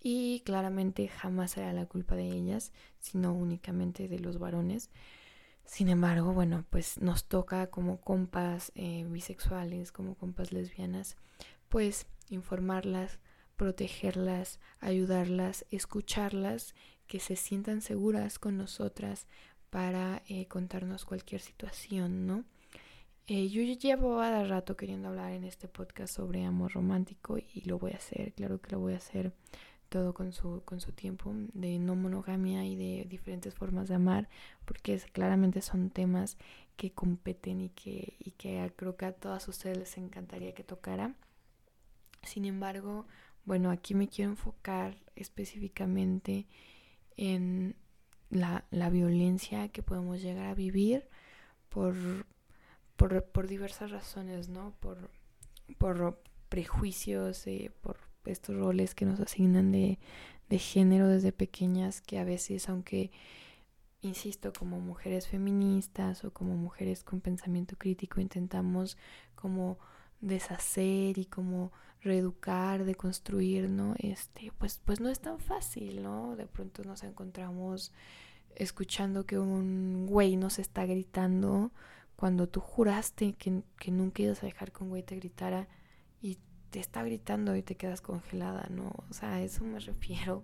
y 0.00 0.40
claramente 0.44 1.08
jamás 1.08 1.50
será 1.50 1.72
la 1.72 1.86
culpa 1.86 2.14
de 2.14 2.28
ellas, 2.28 2.70
sino 3.00 3.32
únicamente 3.32 4.06
de 4.06 4.20
los 4.20 4.38
varones. 4.38 4.90
Sin 5.64 5.88
embargo, 5.88 6.32
bueno, 6.32 6.64
pues 6.70 7.00
nos 7.00 7.24
toca 7.24 7.66
como 7.66 8.00
compas 8.00 8.70
eh, 8.76 9.04
bisexuales, 9.10 9.90
como 9.90 10.14
compas 10.14 10.52
lesbianas, 10.52 11.16
pues 11.68 12.06
informarlas, 12.30 13.18
protegerlas, 13.56 14.60
ayudarlas, 14.78 15.66
escucharlas 15.72 16.76
que 17.06 17.20
se 17.20 17.36
sientan 17.36 17.80
seguras 17.80 18.38
con 18.38 18.56
nosotras 18.56 19.26
para 19.70 20.22
eh, 20.28 20.46
contarnos 20.46 21.04
cualquier 21.04 21.40
situación, 21.40 22.26
¿no? 22.26 22.44
Eh, 23.28 23.48
yo 23.48 23.62
llevo 23.62 24.20
a 24.20 24.44
rato 24.44 24.76
queriendo 24.76 25.08
hablar 25.08 25.32
en 25.32 25.42
este 25.44 25.66
podcast 25.66 26.14
sobre 26.14 26.44
amor 26.44 26.72
romántico 26.74 27.38
y 27.38 27.62
lo 27.62 27.78
voy 27.78 27.90
a 27.92 27.96
hacer, 27.96 28.32
claro 28.34 28.60
que 28.60 28.70
lo 28.70 28.78
voy 28.78 28.92
a 28.94 28.98
hacer 28.98 29.32
todo 29.88 30.14
con 30.14 30.32
su, 30.32 30.62
con 30.64 30.80
su 30.80 30.92
tiempo 30.92 31.32
de 31.52 31.78
no 31.78 31.96
monogamia 31.96 32.64
y 32.64 32.76
de 32.76 33.04
diferentes 33.08 33.54
formas 33.54 33.88
de 33.88 33.96
amar, 33.96 34.28
porque 34.64 34.98
claramente 35.12 35.60
son 35.62 35.90
temas 35.90 36.36
que 36.76 36.92
competen 36.92 37.60
y 37.60 37.70
que, 37.70 38.14
y 38.18 38.32
que 38.32 38.72
creo 38.76 38.96
que 38.96 39.06
a 39.06 39.12
todas 39.12 39.48
ustedes 39.48 39.78
les 39.78 39.96
encantaría 39.98 40.54
que 40.54 40.64
tocara. 40.64 41.14
Sin 42.22 42.44
embargo, 42.44 43.06
bueno, 43.44 43.70
aquí 43.70 43.94
me 43.94 44.08
quiero 44.08 44.32
enfocar 44.32 44.96
específicamente 45.14 46.46
en 47.16 47.76
la, 48.30 48.64
la 48.70 48.90
violencia 48.90 49.68
que 49.68 49.82
podemos 49.82 50.20
llegar 50.20 50.46
a 50.46 50.54
vivir 50.54 51.08
por, 51.68 51.94
por, 52.96 53.24
por 53.24 53.46
diversas 53.46 53.90
razones, 53.90 54.48
¿no? 54.48 54.74
Por, 54.80 55.10
por 55.78 56.22
prejuicios, 56.48 57.46
eh, 57.46 57.72
por 57.80 57.98
estos 58.24 58.56
roles 58.56 58.94
que 58.94 59.06
nos 59.06 59.20
asignan 59.20 59.72
de, 59.72 59.98
de 60.48 60.58
género 60.58 61.08
desde 61.08 61.32
pequeñas 61.32 62.00
que 62.00 62.18
a 62.18 62.24
veces, 62.24 62.68
aunque, 62.68 63.10
insisto, 64.00 64.52
como 64.52 64.80
mujeres 64.80 65.28
feministas 65.28 66.24
o 66.24 66.32
como 66.32 66.56
mujeres 66.56 67.04
con 67.04 67.20
pensamiento 67.20 67.76
crítico, 67.76 68.20
intentamos 68.20 68.96
como 69.34 69.78
deshacer 70.20 71.18
y 71.18 71.26
como 71.26 71.72
reeducar, 72.00 72.84
deconstruir, 72.84 73.68
¿no? 73.68 73.94
Este, 73.98 74.52
pues, 74.58 74.80
pues 74.84 75.00
no 75.00 75.08
es 75.08 75.20
tan 75.20 75.38
fácil, 75.38 76.02
¿no? 76.02 76.36
De 76.36 76.46
pronto 76.46 76.84
nos 76.84 77.02
encontramos 77.02 77.92
escuchando 78.54 79.26
que 79.26 79.38
un 79.38 80.06
güey 80.06 80.36
nos 80.36 80.58
está 80.58 80.86
gritando 80.86 81.72
cuando 82.16 82.48
tú 82.48 82.60
juraste 82.60 83.34
que, 83.34 83.62
que 83.78 83.90
nunca 83.90 84.22
ibas 84.22 84.42
a 84.42 84.46
dejar 84.46 84.72
que 84.72 84.82
un 84.82 84.90
güey 84.90 85.02
te 85.02 85.16
gritara 85.16 85.68
y 86.22 86.38
te 86.70 86.80
está 86.80 87.02
gritando 87.02 87.54
y 87.56 87.62
te 87.62 87.74
quedas 87.76 88.00
congelada, 88.00 88.66
¿no? 88.70 88.92
O 89.10 89.12
sea, 89.12 89.34
a 89.34 89.42
eso 89.42 89.64
me 89.64 89.78
refiero. 89.78 90.42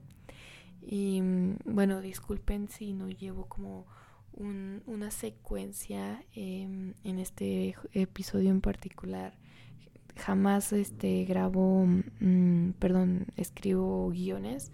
Y 0.82 1.20
mm, 1.22 1.58
bueno, 1.64 2.00
disculpen 2.00 2.68
si 2.68 2.92
no 2.92 3.08
llevo 3.08 3.46
como 3.46 3.86
un, 4.34 4.82
una 4.86 5.10
secuencia 5.10 6.24
em, 6.34 6.94
en 7.04 7.18
este 7.18 7.76
episodio 7.92 8.50
en 8.50 8.60
particular 8.60 9.36
jamás 10.16 10.72
este 10.72 11.24
grabo, 11.24 11.86
mm, 12.20 12.72
perdón, 12.78 13.26
escribo 13.36 14.08
guiones, 14.10 14.72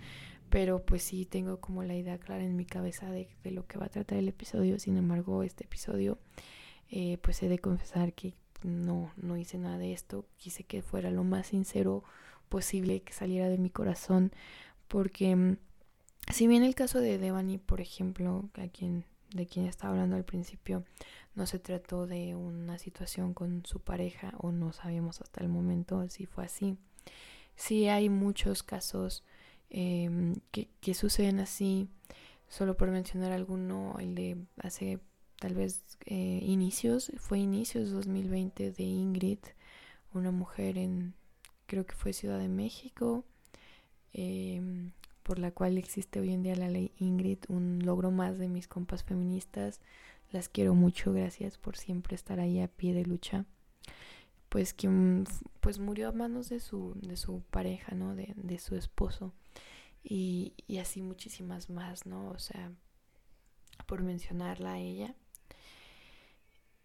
pero 0.50 0.84
pues 0.84 1.02
sí 1.02 1.26
tengo 1.26 1.60
como 1.60 1.82
la 1.82 1.94
idea 1.94 2.18
clara 2.18 2.44
en 2.44 2.56
mi 2.56 2.64
cabeza 2.64 3.10
de, 3.10 3.28
de 3.44 3.50
lo 3.50 3.66
que 3.66 3.78
va 3.78 3.86
a 3.86 3.90
tratar 3.90 4.18
el 4.18 4.28
episodio. 4.28 4.78
Sin 4.78 4.96
embargo, 4.96 5.42
este 5.42 5.64
episodio, 5.64 6.18
eh, 6.90 7.18
pues 7.22 7.42
he 7.42 7.48
de 7.48 7.58
confesar 7.58 8.14
que 8.14 8.34
no, 8.62 9.12
no 9.16 9.36
hice 9.36 9.58
nada 9.58 9.78
de 9.78 9.92
esto. 9.92 10.26
Quise 10.36 10.64
que 10.64 10.82
fuera 10.82 11.10
lo 11.10 11.24
más 11.24 11.48
sincero 11.48 12.04
posible, 12.48 13.02
que 13.02 13.12
saliera 13.12 13.48
de 13.48 13.58
mi 13.58 13.70
corazón, 13.70 14.32
porque 14.88 15.36
mm, 15.36 15.56
si 16.32 16.46
bien 16.46 16.62
el 16.62 16.74
caso 16.74 17.00
de 17.00 17.18
Devani, 17.18 17.58
por 17.58 17.80
ejemplo, 17.80 18.48
a 18.54 18.68
quien, 18.68 19.04
de 19.30 19.46
quien 19.46 19.66
estaba 19.66 19.92
hablando 19.92 20.16
al 20.16 20.24
principio, 20.24 20.84
no 21.34 21.46
se 21.46 21.58
trató 21.58 22.06
de 22.06 22.34
una 22.34 22.78
situación 22.78 23.34
con 23.34 23.64
su 23.64 23.80
pareja 23.80 24.34
o 24.38 24.52
no 24.52 24.72
sabemos 24.72 25.20
hasta 25.20 25.42
el 25.42 25.48
momento 25.48 26.08
si 26.08 26.26
fue 26.26 26.44
así. 26.44 26.76
Sí 27.56 27.88
hay 27.88 28.08
muchos 28.08 28.62
casos 28.62 29.24
em, 29.70 30.34
que, 30.50 30.68
que, 30.80 30.94
suceden 30.94 31.40
así, 31.40 31.88
solo 32.48 32.76
por 32.76 32.90
mencionar 32.90 33.32
alguno, 33.32 33.96
el 33.98 34.14
de 34.14 34.36
hace 34.58 35.00
tal 35.38 35.54
vez 35.54 35.98
eh, 36.06 36.40
inicios, 36.42 37.12
fue 37.18 37.38
inicios 37.38 37.90
2020 37.90 38.72
de 38.72 38.82
Ingrid, 38.82 39.38
una 40.12 40.30
mujer 40.30 40.78
en, 40.78 41.14
creo 41.66 41.86
que 41.86 41.94
fue 41.94 42.12
Ciudad 42.12 42.38
de 42.38 42.48
México, 42.48 43.24
em, 44.12 44.92
por 45.28 45.38
la 45.38 45.50
cual 45.50 45.76
existe 45.76 46.20
hoy 46.20 46.32
en 46.32 46.42
día 46.42 46.56
la 46.56 46.70
ley 46.70 46.90
Ingrid, 46.96 47.40
un 47.48 47.80
logro 47.84 48.10
más 48.10 48.38
de 48.38 48.48
mis 48.48 48.66
compas 48.66 49.04
feministas 49.04 49.82
las 50.30 50.48
quiero 50.48 50.74
mucho, 50.74 51.12
gracias 51.12 51.58
por 51.58 51.76
siempre 51.76 52.14
estar 52.14 52.40
ahí 52.40 52.60
a 52.62 52.68
pie 52.68 52.94
de 52.94 53.04
lucha. 53.04 53.44
Pues 54.48 54.72
quien 54.72 55.26
pues 55.60 55.80
murió 55.80 56.08
a 56.08 56.12
manos 56.12 56.48
de 56.48 56.60
su, 56.60 56.94
de 57.02 57.18
su 57.18 57.42
pareja, 57.50 57.94
¿no? 57.94 58.14
De, 58.14 58.32
de 58.36 58.58
su 58.58 58.74
esposo. 58.74 59.34
Y, 60.02 60.54
y 60.66 60.78
así 60.78 61.02
muchísimas 61.02 61.68
más, 61.68 62.06
¿no? 62.06 62.30
O 62.30 62.38
sea, 62.38 62.72
por 63.84 64.02
mencionarla 64.02 64.72
a 64.72 64.78
ella. 64.78 65.14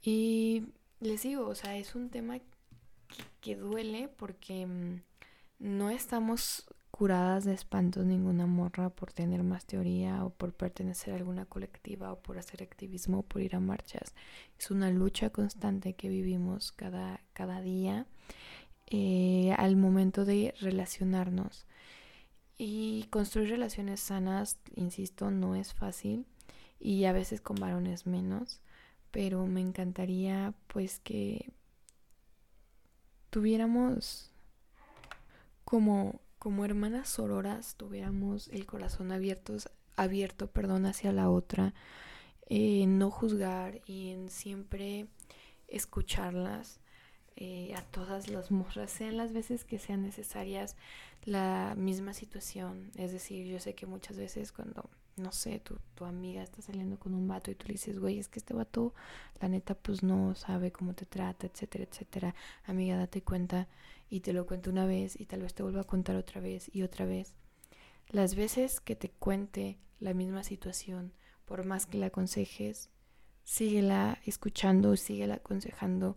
Y 0.01 0.65
les 0.99 1.23
digo, 1.23 1.47
o 1.47 1.55
sea, 1.55 1.77
es 1.77 1.95
un 1.95 2.09
tema 2.09 2.39
que, 2.39 3.23
que 3.39 3.55
duele 3.55 4.09
porque 4.09 4.65
mm, 4.65 5.01
no 5.59 5.89
estamos 5.91 6.65
curadas 6.93 7.43
de 7.43 7.55
espantos 7.55 8.05
ninguna 8.05 8.45
morra 8.45 8.91
por 8.91 9.11
tener 9.11 9.41
más 9.41 9.65
teoría 9.65 10.23
o 10.23 10.29
por 10.29 10.53
pertenecer 10.53 11.11
a 11.11 11.17
alguna 11.17 11.47
colectiva 11.47 12.13
o 12.13 12.19
por 12.21 12.37
hacer 12.37 12.61
activismo 12.61 13.19
o 13.19 13.23
por 13.23 13.41
ir 13.41 13.55
a 13.55 13.59
marchas. 13.59 14.13
Es 14.59 14.69
una 14.69 14.91
lucha 14.91 15.31
constante 15.31 15.93
que 15.95 16.07
vivimos 16.07 16.71
cada, 16.71 17.19
cada 17.33 17.61
día 17.61 18.05
eh, 18.91 19.55
al 19.57 19.75
momento 19.75 20.23
de 20.23 20.53
relacionarnos. 20.61 21.65
Y 22.59 23.07
construir 23.09 23.49
relaciones 23.49 23.99
sanas, 23.99 24.59
insisto, 24.75 25.31
no 25.31 25.55
es 25.55 25.73
fácil 25.73 26.27
y 26.79 27.05
a 27.05 27.11
veces 27.11 27.41
con 27.41 27.55
varones 27.55 28.05
menos, 28.05 28.61
pero 29.09 29.47
me 29.47 29.61
encantaría 29.61 30.53
pues 30.67 30.99
que 30.99 31.51
tuviéramos 33.31 34.29
como 35.65 36.21
como 36.43 36.65
hermanas 36.65 37.07
sororas 37.07 37.75
tuviéramos 37.77 38.49
el 38.49 38.65
corazón 38.65 39.13
abiertos, 39.13 39.69
abierto 39.95 40.47
perdón, 40.47 40.85
hacia 40.85 41.13
la 41.13 41.29
otra, 41.29 41.73
en 42.47 42.97
no 42.97 43.09
juzgar 43.11 43.79
y 43.85 44.09
en 44.09 44.29
siempre 44.29 45.07
escucharlas 45.69 46.81
eh, 47.37 47.73
a 47.77 47.81
todas 47.81 48.27
las 48.27 48.51
morras, 48.51 48.91
sean 48.91 49.15
las 49.15 49.31
veces 49.31 49.63
que 49.63 49.79
sean 49.79 50.01
necesarias 50.01 50.75
la 51.23 51.75
misma 51.77 52.13
situación. 52.13 52.91
Es 52.97 53.13
decir, 53.13 53.47
yo 53.47 53.61
sé 53.61 53.73
que 53.73 53.85
muchas 53.85 54.17
veces 54.17 54.51
cuando, 54.51 54.89
no 55.15 55.31
sé, 55.31 55.59
tu, 55.59 55.79
tu 55.95 56.03
amiga 56.03 56.43
está 56.43 56.61
saliendo 56.61 56.99
con 56.99 57.13
un 57.13 57.25
vato 57.25 57.51
y 57.51 57.55
tú 57.55 57.67
le 57.67 57.75
dices, 57.75 57.99
güey, 57.99 58.19
es 58.19 58.27
que 58.27 58.39
este 58.39 58.53
vato, 58.53 58.93
la 59.39 59.47
neta, 59.47 59.75
pues 59.75 60.03
no 60.03 60.35
sabe 60.35 60.73
cómo 60.73 60.93
te 60.93 61.05
trata, 61.05 61.47
etcétera, 61.47 61.85
etcétera. 61.85 62.35
Amiga, 62.65 62.97
date 62.97 63.21
cuenta 63.21 63.69
y 64.13 64.19
te 64.19 64.31
lo 64.31 64.45
cuento 64.45 64.69
una 64.69 64.85
vez 64.85 65.19
y 65.19 65.25
tal 65.25 65.41
vez 65.41 65.55
te 65.55 65.63
vuelva 65.63 65.81
a 65.81 65.85
contar 65.85 66.15
otra 66.15 66.39
vez 66.39 66.69
y 66.71 66.83
otra 66.83 67.03
vez. 67.03 67.33
Las 68.09 68.35
veces 68.35 68.79
que 68.79 68.95
te 68.95 69.09
cuente 69.09 69.79
la 69.99 70.13
misma 70.13 70.43
situación, 70.43 71.13
por 71.45 71.65
más 71.65 71.87
que 71.87 71.97
la 71.97 72.07
aconsejes, 72.07 72.91
síguela 73.43 74.19
escuchando, 74.23 74.95
síguela 74.97 75.35
aconsejando. 75.35 76.15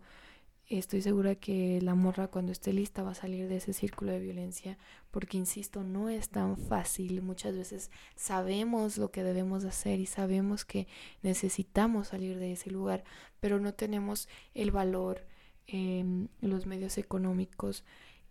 Estoy 0.67 1.01
segura 1.01 1.33
que 1.33 1.81
la 1.81 1.95
morra 1.95 2.27
cuando 2.27 2.51
esté 2.51 2.71
lista 2.71 3.01
va 3.01 3.11
a 3.11 3.15
salir 3.15 3.47
de 3.47 3.55
ese 3.55 3.73
círculo 3.73 4.11
de 4.11 4.19
violencia, 4.19 4.77
porque 5.09 5.37
insisto, 5.37 5.81
no 5.81 6.07
es 6.07 6.29
tan 6.29 6.55
fácil. 6.55 7.23
Muchas 7.23 7.57
veces 7.57 7.89
sabemos 8.15 8.99
lo 8.99 9.09
que 9.09 9.23
debemos 9.23 9.65
hacer 9.65 9.99
y 9.99 10.05
sabemos 10.05 10.65
que 10.65 10.87
necesitamos 11.23 12.09
salir 12.09 12.37
de 12.37 12.51
ese 12.51 12.69
lugar, 12.69 13.03
pero 13.39 13.59
no 13.59 13.73
tenemos 13.73 14.29
el 14.53 14.69
valor, 14.69 15.25
eh, 15.67 16.05
los 16.41 16.65
medios 16.65 16.97
económicos, 16.97 17.83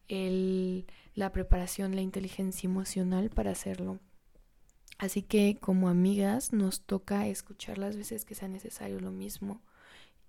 el, 0.09 0.87
la 1.15 1.33
preparación, 1.33 1.95
la 1.95 2.03
inteligencia 2.03 2.67
emocional 2.69 3.31
para 3.31 3.51
hacerlo. 3.53 3.99
Así 4.99 5.23
que 5.23 5.59
como 5.61 5.89
amigas 5.89 6.53
nos 6.53 6.83
toca 6.83 7.27
escuchar 7.27 7.79
las 7.79 7.97
veces 7.97 8.25
que 8.25 8.35
sea 8.35 8.49
necesario 8.49 8.99
lo 8.99 9.11
mismo 9.11 9.61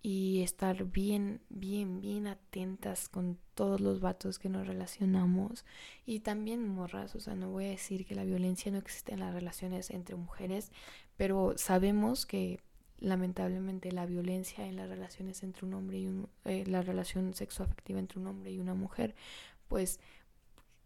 y 0.02 0.42
estar 0.42 0.86
bien, 0.86 1.42
bien, 1.50 2.02
bien 2.02 2.28
atentas 2.28 3.10
con 3.10 3.38
todos 3.56 3.82
los 3.82 4.00
vatos 4.00 4.40
que 4.40 4.50
nos 4.50 4.68
relacionamos 4.68 5.66
y 6.06 6.20
también 6.20 6.68
morras, 6.68 7.16
o 7.16 7.20
sea, 7.20 7.36
no 7.36 7.50
voy 7.50 7.66
a 7.66 7.70
decir 7.70 8.06
que 8.06 8.16
la 8.16 8.24
violencia 8.24 8.72
no 8.72 8.78
existe 8.78 9.14
en 9.14 9.22
las 9.22 9.34
relaciones 9.34 9.90
entre 9.90 10.16
mujeres, 10.16 10.72
pero 11.16 11.54
sabemos 11.58 12.26
que 12.26 12.60
lamentablemente 13.00 13.92
la 13.92 14.06
violencia 14.06 14.66
en 14.66 14.76
las 14.76 14.90
relaciones 14.90 15.44
entre 15.44 15.66
un 15.66 15.74
hombre 15.74 16.00
y 16.00 16.08
un, 16.08 16.30
eh, 16.46 16.66
la 16.66 16.82
relación 16.82 17.34
sexoafectiva 17.34 18.00
entre 18.00 18.20
un 18.20 18.28
hombre 18.28 18.52
y 18.52 18.60
una 18.60 18.74
mujer, 18.74 19.16
pues 19.68 20.00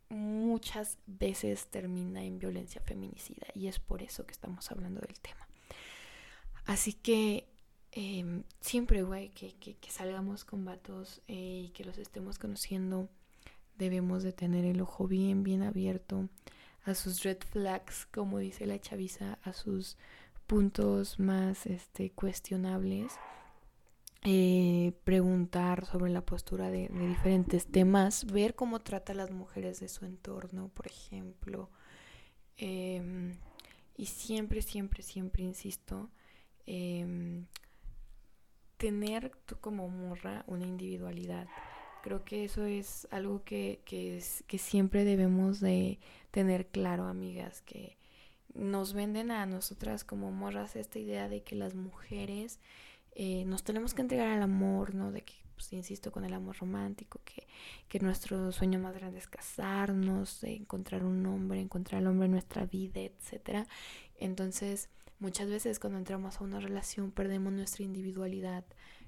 muchas 0.10 0.98
veces 1.08 1.68
termina 1.68 2.24
en 2.24 2.38
violencia 2.38 2.82
feminicida 2.82 3.48
y 3.54 3.68
es 3.68 3.80
por 3.80 4.02
eso 4.02 4.26
que 4.26 4.34
estamos 4.34 4.70
hablando 4.72 5.00
del 5.02 5.20
tema. 5.20 5.48
Así 6.66 6.94
que 6.94 7.48
eh, 7.94 8.44
siempre, 8.60 9.04
güey, 9.04 9.30
que, 9.30 9.56
que, 9.56 9.76
que, 9.76 9.92
salgamos 9.92 10.46
con 10.46 10.64
vatos 10.66 11.22
eh, 11.28 11.64
y 11.66 11.70
que 11.70 11.84
los 11.86 11.98
estemos 11.98 12.40
conociendo, 12.40 13.10
debemos 13.78 14.24
de 14.24 14.34
tener 14.34 14.66
el 14.66 14.82
ojo 14.82 15.08
bien, 15.08 15.44
bien 15.44 15.64
abierto 15.64 16.30
a 16.84 16.96
sus 16.96 17.24
red 17.24 17.38
flags, 17.52 18.08
como 18.12 18.40
dice 18.40 18.66
la 18.66 18.80
chaviza, 18.80 19.40
a 19.44 19.54
sus 19.54 19.98
puntos 20.52 21.18
más 21.18 21.66
este, 21.66 22.10
cuestionables 22.10 23.14
eh, 24.26 24.92
preguntar 25.06 25.86
sobre 25.86 26.12
la 26.12 26.26
postura 26.26 26.70
de, 26.70 26.90
diferentes 26.90 27.68
temas, 27.68 28.26
ver 28.26 28.54
cómo 28.54 28.80
trata 28.80 29.14
a 29.14 29.16
las 29.16 29.32
mujeres 29.32 29.80
de 29.80 29.88
su 29.88 30.04
entorno, 30.04 30.68
por 30.74 30.88
ejemplo. 30.88 31.70
Em, 32.58 33.38
y 33.96 34.08
siempre, 34.08 34.62
siempre, 34.62 35.04
siempre, 35.04 35.42
insisto, 35.42 36.10
em, 36.66 37.46
tener 38.76 39.32
tú 39.46 39.56
como 39.62 39.88
morra 39.88 40.44
una 40.48 40.66
individualidad. 40.66 41.48
Creo 42.04 42.26
que 42.26 42.44
eso 42.44 42.66
es 42.66 43.08
algo 43.10 43.46
que, 43.46 43.80
que, 43.86 44.18
es, 44.18 44.44
que 44.48 44.58
siempre 44.58 45.06
debemos 45.06 45.62
de 45.62 45.98
tener 46.30 46.68
claro, 46.68 47.06
amigas, 47.06 47.62
que 47.62 48.01
nos 48.54 48.94
venden 48.94 49.32
a 49.32 49.46
nosotras 49.46 50.04
como 50.04 50.32
morras 50.32 50.76
esta 50.76 51.00
idea 51.00 51.30
de 51.30 51.44
que 51.44 51.56
las 51.56 51.74
mujeres 51.76 52.60
eh, 53.14 53.46
nos 53.46 53.64
tenemos 53.64 53.94
que 53.94 54.02
entregar 54.02 54.28
al 54.28 54.42
amor, 54.42 54.96
¿no? 54.96 55.12
De 55.12 55.22
que, 55.22 55.34
pues, 55.56 55.72
insisto, 55.74 56.12
con 56.12 56.26
el 56.26 56.34
amor 56.34 56.58
romántico, 56.58 57.20
que, 57.26 57.48
que 57.88 58.00
nuestro 58.00 58.52
sueño 58.52 58.80
más 58.80 58.96
grande 58.96 59.20
es 59.20 59.28
casarnos, 59.28 60.44
encontrar 60.44 61.04
un 61.04 61.26
hombre, 61.26 61.60
encontrar 61.60 62.02
al 62.02 62.08
hombre 62.08 62.26
en 62.26 62.32
nuestra 62.32 62.66
vida, 62.66 63.02
etcétera. 63.02 63.68
Entonces, 64.18 64.90
muchas 65.20 65.50
veces 65.50 65.80
cuando 65.80 66.00
entramos 66.00 66.40
a 66.40 66.44
una 66.44 66.60
relación 66.60 67.12
perdemos 67.12 67.54
nuestra 67.54 67.84
individualidad 67.84 68.66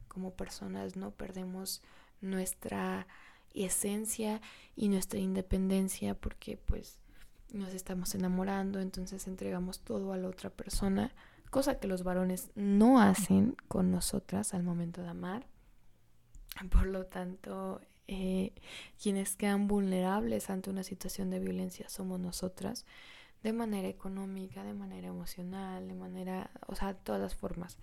como 0.07 0.33
personas, 0.33 0.95
¿no? 0.95 1.11
Perdemos 1.11 1.81
nuestra 2.21 3.07
esencia 3.53 4.41
y 4.75 4.89
nuestra 4.89 5.19
independencia 5.19 6.15
porque 6.15 6.57
pues 6.57 6.99
nos 7.53 7.73
estamos 7.73 8.13
enamorando, 8.15 8.79
entonces 8.79 9.27
entregamos 9.27 9.79
todo 9.79 10.11
a 10.11 10.17
la 10.17 10.27
otra 10.27 10.49
persona 10.49 11.13
cosa 11.53 11.79
que 11.79 11.87
los 11.87 12.03
varones 12.03 12.49
no 12.55 12.99
hacen 12.99 13.55
con 13.67 13.91
nosotras 13.91 14.55
al 14.55 14.63
momento 14.63 15.03
de 15.03 15.09
amar. 15.09 15.45
Por 16.71 16.87
lo 16.87 17.05
tanto, 17.05 17.79
eh, 18.07 18.53
quienes 19.01 19.35
quedan 19.35 19.67
vulnerables 19.67 20.49
ante 20.49 20.71
una 20.71 20.81
situación 20.81 21.29
de 21.29 21.39
violencia 21.39 21.87
somos 21.89 22.19
nosotras, 22.19 22.87
de 23.43 23.53
manera 23.53 23.87
económica, 23.87 24.63
de 24.63 24.73
manera 24.73 25.09
emocional, 25.09 25.87
de 25.87 25.93
manera, 25.93 26.49
o 26.65 26.73
sea, 26.73 26.95
todas 26.95 27.21
las 27.21 27.35
formas. 27.35 27.77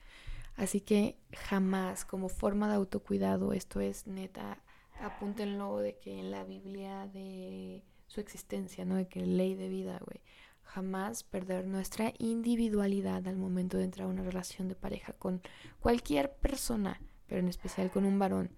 Así 0.57 0.81
que 0.81 1.17
jamás, 1.33 2.05
como 2.05 2.29
forma 2.29 2.69
de 2.69 2.75
autocuidado, 2.75 3.53
esto 3.53 3.79
es 3.79 4.09
neta, 4.09 4.59
apúntenlo 5.01 5.79
de 5.79 5.97
que 5.97 6.19
en 6.19 6.33
la 6.33 6.43
Biblia 6.43 7.07
de 7.07 7.85
su 8.11 8.21
existencia, 8.21 8.85
¿no? 8.85 8.97
De 8.97 9.07
que 9.07 9.25
ley 9.25 9.55
de 9.55 9.69
vida, 9.69 9.99
güey 10.05 10.21
jamás 10.71 11.25
perder 11.25 11.67
nuestra 11.67 12.13
individualidad 12.19 13.27
al 13.27 13.37
momento 13.37 13.77
de 13.77 13.85
entrar 13.85 14.07
a 14.07 14.11
una 14.11 14.23
relación 14.23 14.69
de 14.69 14.77
pareja 14.77 15.13
con 15.15 15.43
cualquier 15.81 16.33
persona, 16.37 17.01
pero 17.27 17.41
en 17.41 17.49
especial 17.49 17.91
con 17.91 18.05
un 18.05 18.19
varón. 18.19 18.51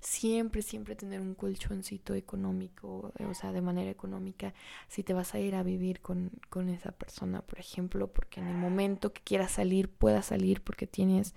Siempre, 0.00 0.62
siempre 0.62 0.96
tener 0.96 1.20
un 1.20 1.34
colchoncito 1.34 2.14
económico, 2.14 3.12
o 3.20 3.34
sea, 3.34 3.52
de 3.52 3.60
manera 3.60 3.88
económica, 3.88 4.52
si 4.88 5.04
te 5.04 5.12
vas 5.12 5.32
a 5.34 5.38
ir 5.38 5.54
a 5.54 5.62
vivir 5.62 6.00
con, 6.00 6.32
con 6.50 6.68
esa 6.68 6.90
persona, 6.90 7.42
por 7.42 7.60
ejemplo, 7.60 8.08
porque 8.12 8.40
en 8.40 8.48
el 8.48 8.56
momento 8.56 9.12
que 9.12 9.22
quieras 9.22 9.52
salir, 9.52 9.88
puedas 9.88 10.26
salir 10.26 10.60
porque 10.62 10.88
tienes 10.88 11.36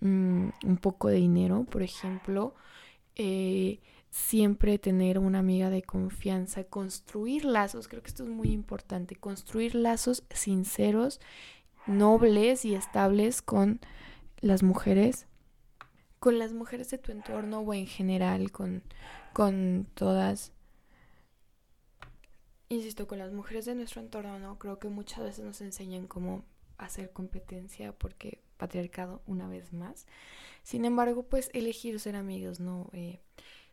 mm, 0.00 0.48
un 0.64 0.76
poco 0.80 1.08
de 1.08 1.16
dinero, 1.16 1.64
por 1.64 1.82
ejemplo. 1.82 2.54
Eh, 3.14 3.80
siempre 4.18 4.78
tener 4.78 5.18
una 5.18 5.38
amiga 5.38 5.70
de 5.70 5.82
confianza, 5.82 6.64
construir 6.64 7.44
lazos, 7.44 7.86
creo 7.86 8.02
que 8.02 8.08
esto 8.08 8.24
es 8.24 8.28
muy 8.28 8.50
importante, 8.50 9.14
construir 9.14 9.76
lazos 9.76 10.24
sinceros, 10.30 11.20
nobles 11.86 12.64
y 12.64 12.74
estables 12.74 13.42
con 13.42 13.80
las 14.40 14.62
mujeres, 14.64 15.26
con 16.18 16.38
las 16.38 16.52
mujeres 16.52 16.90
de 16.90 16.98
tu 16.98 17.12
entorno 17.12 17.60
o 17.60 17.72
en 17.72 17.86
general, 17.86 18.50
con, 18.50 18.82
con 19.32 19.86
todas. 19.94 20.52
Insisto, 22.68 23.06
con 23.06 23.18
las 23.18 23.32
mujeres 23.32 23.64
de 23.66 23.76
nuestro 23.76 24.02
entorno, 24.02 24.38
¿no? 24.40 24.58
Creo 24.58 24.80
que 24.80 24.88
muchas 24.88 25.20
veces 25.20 25.44
nos 25.44 25.60
enseñan 25.60 26.08
cómo 26.08 26.44
hacer 26.76 27.12
competencia 27.12 27.92
porque 27.92 28.42
patriarcado 28.56 29.22
una 29.26 29.48
vez 29.48 29.72
más. 29.72 30.06
Sin 30.64 30.84
embargo, 30.84 31.22
pues 31.22 31.50
elegir 31.54 31.98
ser 32.00 32.16
amigos, 32.16 32.58
¿no? 32.58 32.90
Eh, 32.92 33.20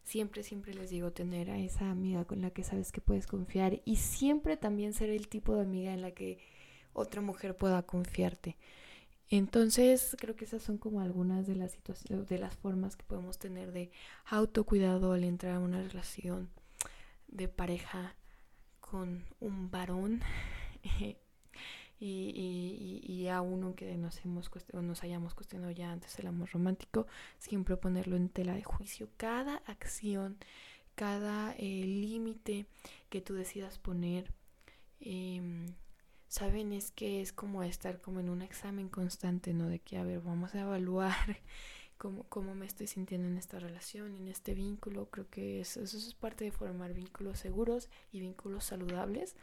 siempre, 0.06 0.44
siempre 0.44 0.74
les 0.74 0.90
digo 0.90 1.12
tener 1.12 1.50
a 1.50 1.60
esa 1.60 1.90
amiga 1.90 2.24
con 2.26 2.42
la 2.42 2.52
que 2.52 2.64
sabes 2.64 2.92
que 2.92 3.02
puedes 3.02 3.28
confiar 3.28 3.82
y 3.84 3.98
siempre 3.98 4.56
también 4.56 4.94
ser 4.94 5.10
el 5.10 5.28
tipo 5.28 5.56
de 5.56 5.64
amiga 5.64 5.94
en 5.94 6.02
la 6.02 6.12
que 6.12 6.40
otra 6.94 7.22
mujer 7.22 7.58
pueda 7.58 7.82
confiarte. 7.82 8.56
Entonces, 9.30 10.16
creo 10.20 10.36
que 10.36 10.46
esas 10.46 10.62
son 10.62 10.78
como 10.78 11.02
algunas 11.02 11.48
de 11.48 11.56
las 11.56 11.72
situaciones, 11.72 12.30
de 12.30 12.38
las 12.38 12.56
formas 12.56 12.96
que 12.96 13.04
podemos 13.04 13.40
tener 13.40 13.72
de 13.72 13.92
autocuidado 14.26 15.14
al 15.14 15.24
entrar 15.24 15.56
a 15.56 15.60
una 15.60 15.82
relación 15.82 16.50
de 17.28 17.48
pareja 17.48 18.16
con 18.80 19.26
un 19.40 19.72
varón. 19.72 20.22
y, 22.00 23.02
y, 23.04 23.28
a 23.30 23.42
uno 23.42 23.76
que 23.76 23.96
nos, 23.98 24.24
hemos 24.26 24.52
nos 24.74 25.04
hayamos 25.04 25.34
cuestionado 25.34 25.72
ya 25.72 25.92
antes 25.92 26.20
el 26.20 26.28
amor 26.28 26.50
romántico, 26.52 27.08
siempre 27.40 27.78
ponerlo 27.78 28.18
en 28.18 28.30
tela 28.30 28.54
de 28.54 28.64
juicio. 28.64 29.10
Cada 29.18 29.58
acción, 29.66 30.38
cada 30.96 31.54
eh, 31.54 31.84
límite 31.86 32.66
que 33.10 33.22
tú 33.22 33.34
decidas 33.34 33.80
poner, 33.80 34.32
em, 35.00 35.68
saben, 36.28 36.74
es 36.74 36.92
que 36.92 37.22
es 37.22 37.32
como 37.32 37.64
estar 37.64 38.02
como 38.02 38.20
en 38.20 38.30
un 38.30 38.42
examen 38.42 38.90
constante, 38.90 39.54
¿no? 39.54 39.68
De 39.70 39.80
que, 39.80 39.98
a 39.98 40.04
ver, 40.04 40.20
vamos 40.22 40.54
a 40.54 40.62
evaluar 40.62 41.16
cómo, 41.98 42.24
cómo 42.28 42.56
me 42.56 42.66
estoy 42.66 42.88
sintiendo 42.88 43.28
en 43.28 43.38
esta 43.38 43.60
relación, 43.60 44.16
en 44.18 44.28
este 44.28 44.54
vínculo. 44.54 45.10
Creo 45.10 45.30
que 45.30 45.62
eso, 45.62 45.82
eso 45.82 45.98
es 45.98 46.14
parte 46.14 46.44
de 46.44 46.52
formar 46.52 46.94
vínculos 46.94 47.40
seguros 47.40 47.90
y 48.12 48.20
vínculos 48.20 48.66
saludables. 48.66 49.36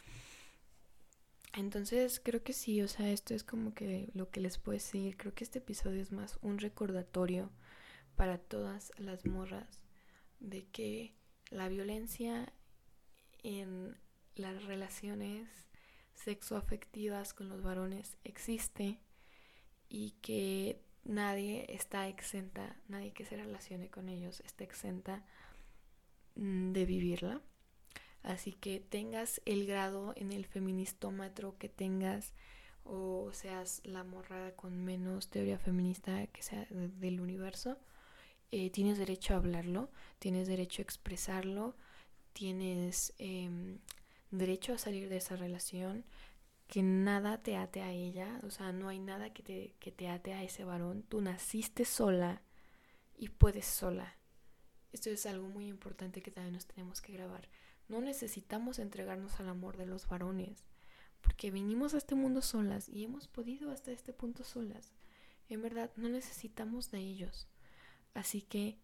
Entonces 1.52 2.20
creo 2.22 2.42
que 2.42 2.54
sí, 2.54 2.80
o 2.82 2.88
sea, 2.88 3.10
esto 3.10 3.34
es 3.34 3.44
como 3.44 3.74
que 3.74 4.10
lo 4.14 4.30
que 4.30 4.40
les 4.40 4.58
puedo 4.58 4.74
decir. 4.74 5.16
Creo 5.16 5.34
que 5.34 5.44
este 5.44 5.58
episodio 5.58 6.00
es 6.00 6.12
más 6.12 6.38
un 6.42 6.58
recordatorio 6.58 7.50
para 8.16 8.38
todas 8.38 8.92
las 8.98 9.26
morras 9.26 9.82
de 10.40 10.64
que 10.66 11.14
la 11.50 11.68
violencia 11.68 12.52
en 13.42 13.96
las 14.34 14.64
relaciones 14.64 15.48
sexoafectivas 16.14 17.34
con 17.34 17.48
los 17.48 17.62
varones 17.62 18.16
existe 18.24 18.98
y 19.88 20.12
que 20.22 20.80
nadie 21.04 21.66
está 21.68 22.08
exenta, 22.08 22.76
nadie 22.88 23.12
que 23.12 23.24
se 23.24 23.36
relacione 23.36 23.90
con 23.90 24.08
ellos 24.08 24.40
está 24.40 24.64
exenta 24.64 25.24
mm, 26.36 26.72
de 26.72 26.86
vivirla. 26.86 27.42
Así 28.22 28.52
que 28.52 28.80
tengas 28.80 29.40
el 29.44 29.66
grado 29.66 30.12
en 30.16 30.32
el 30.32 30.46
feministómetro 30.46 31.56
que 31.58 31.68
tengas 31.68 32.32
o 32.84 33.30
seas 33.32 33.80
la 33.84 34.04
morrada 34.04 34.54
con 34.54 34.84
menos 34.84 35.28
teoría 35.28 35.58
feminista 35.58 36.26
que 36.28 36.42
sea 36.42 36.66
del 36.70 37.20
universo, 37.20 37.78
eh, 38.50 38.70
tienes 38.70 38.98
derecho 38.98 39.34
a 39.34 39.38
hablarlo, 39.38 39.90
tienes 40.18 40.46
derecho 40.48 40.82
a 40.82 40.84
expresarlo, 40.84 41.76
tienes 42.32 43.14
em, 43.18 43.78
derecho 44.30 44.74
a 44.74 44.78
salir 44.78 45.08
de 45.08 45.16
esa 45.16 45.36
relación, 45.36 46.04
que 46.68 46.82
nada 46.82 47.42
te 47.42 47.56
ate 47.56 47.82
a 47.82 47.92
ella, 47.92 48.40
o 48.44 48.50
sea, 48.50 48.72
no 48.72 48.88
hay 48.88 48.98
nada 48.98 49.32
que 49.32 49.42
te, 49.42 49.74
que 49.78 49.92
te 49.92 50.08
ate 50.08 50.32
a 50.34 50.42
ese 50.42 50.64
varón, 50.64 51.02
tú 51.02 51.20
naciste 51.20 51.84
sola 51.84 52.42
y 53.16 53.28
puedes 53.28 53.66
sola. 53.66 54.16
Esto 54.92 55.10
es 55.10 55.26
algo 55.26 55.48
muy 55.48 55.68
importante 55.68 56.22
que 56.22 56.30
también 56.30 56.54
nos 56.54 56.66
tenemos 56.66 57.00
que 57.00 57.12
grabar. 57.12 57.48
No 57.88 58.00
necesitamos 58.00 58.78
entregarnos 58.78 59.38
al 59.40 59.48
amor 59.48 59.76
de 59.76 59.86
los 59.86 60.08
varones, 60.08 60.64
porque 61.20 61.50
vinimos 61.50 61.94
a 61.94 61.98
este 61.98 62.14
mundo 62.14 62.42
solas 62.42 62.88
y 62.88 63.04
hemos 63.04 63.28
podido 63.28 63.70
hasta 63.70 63.92
este 63.92 64.12
punto 64.12 64.44
solas. 64.44 64.92
En 65.48 65.62
verdad, 65.62 65.90
no 65.96 66.08
necesitamos 66.08 66.90
de 66.90 66.98
ellos. 66.98 67.48
Así 68.14 68.42
que 68.42 68.78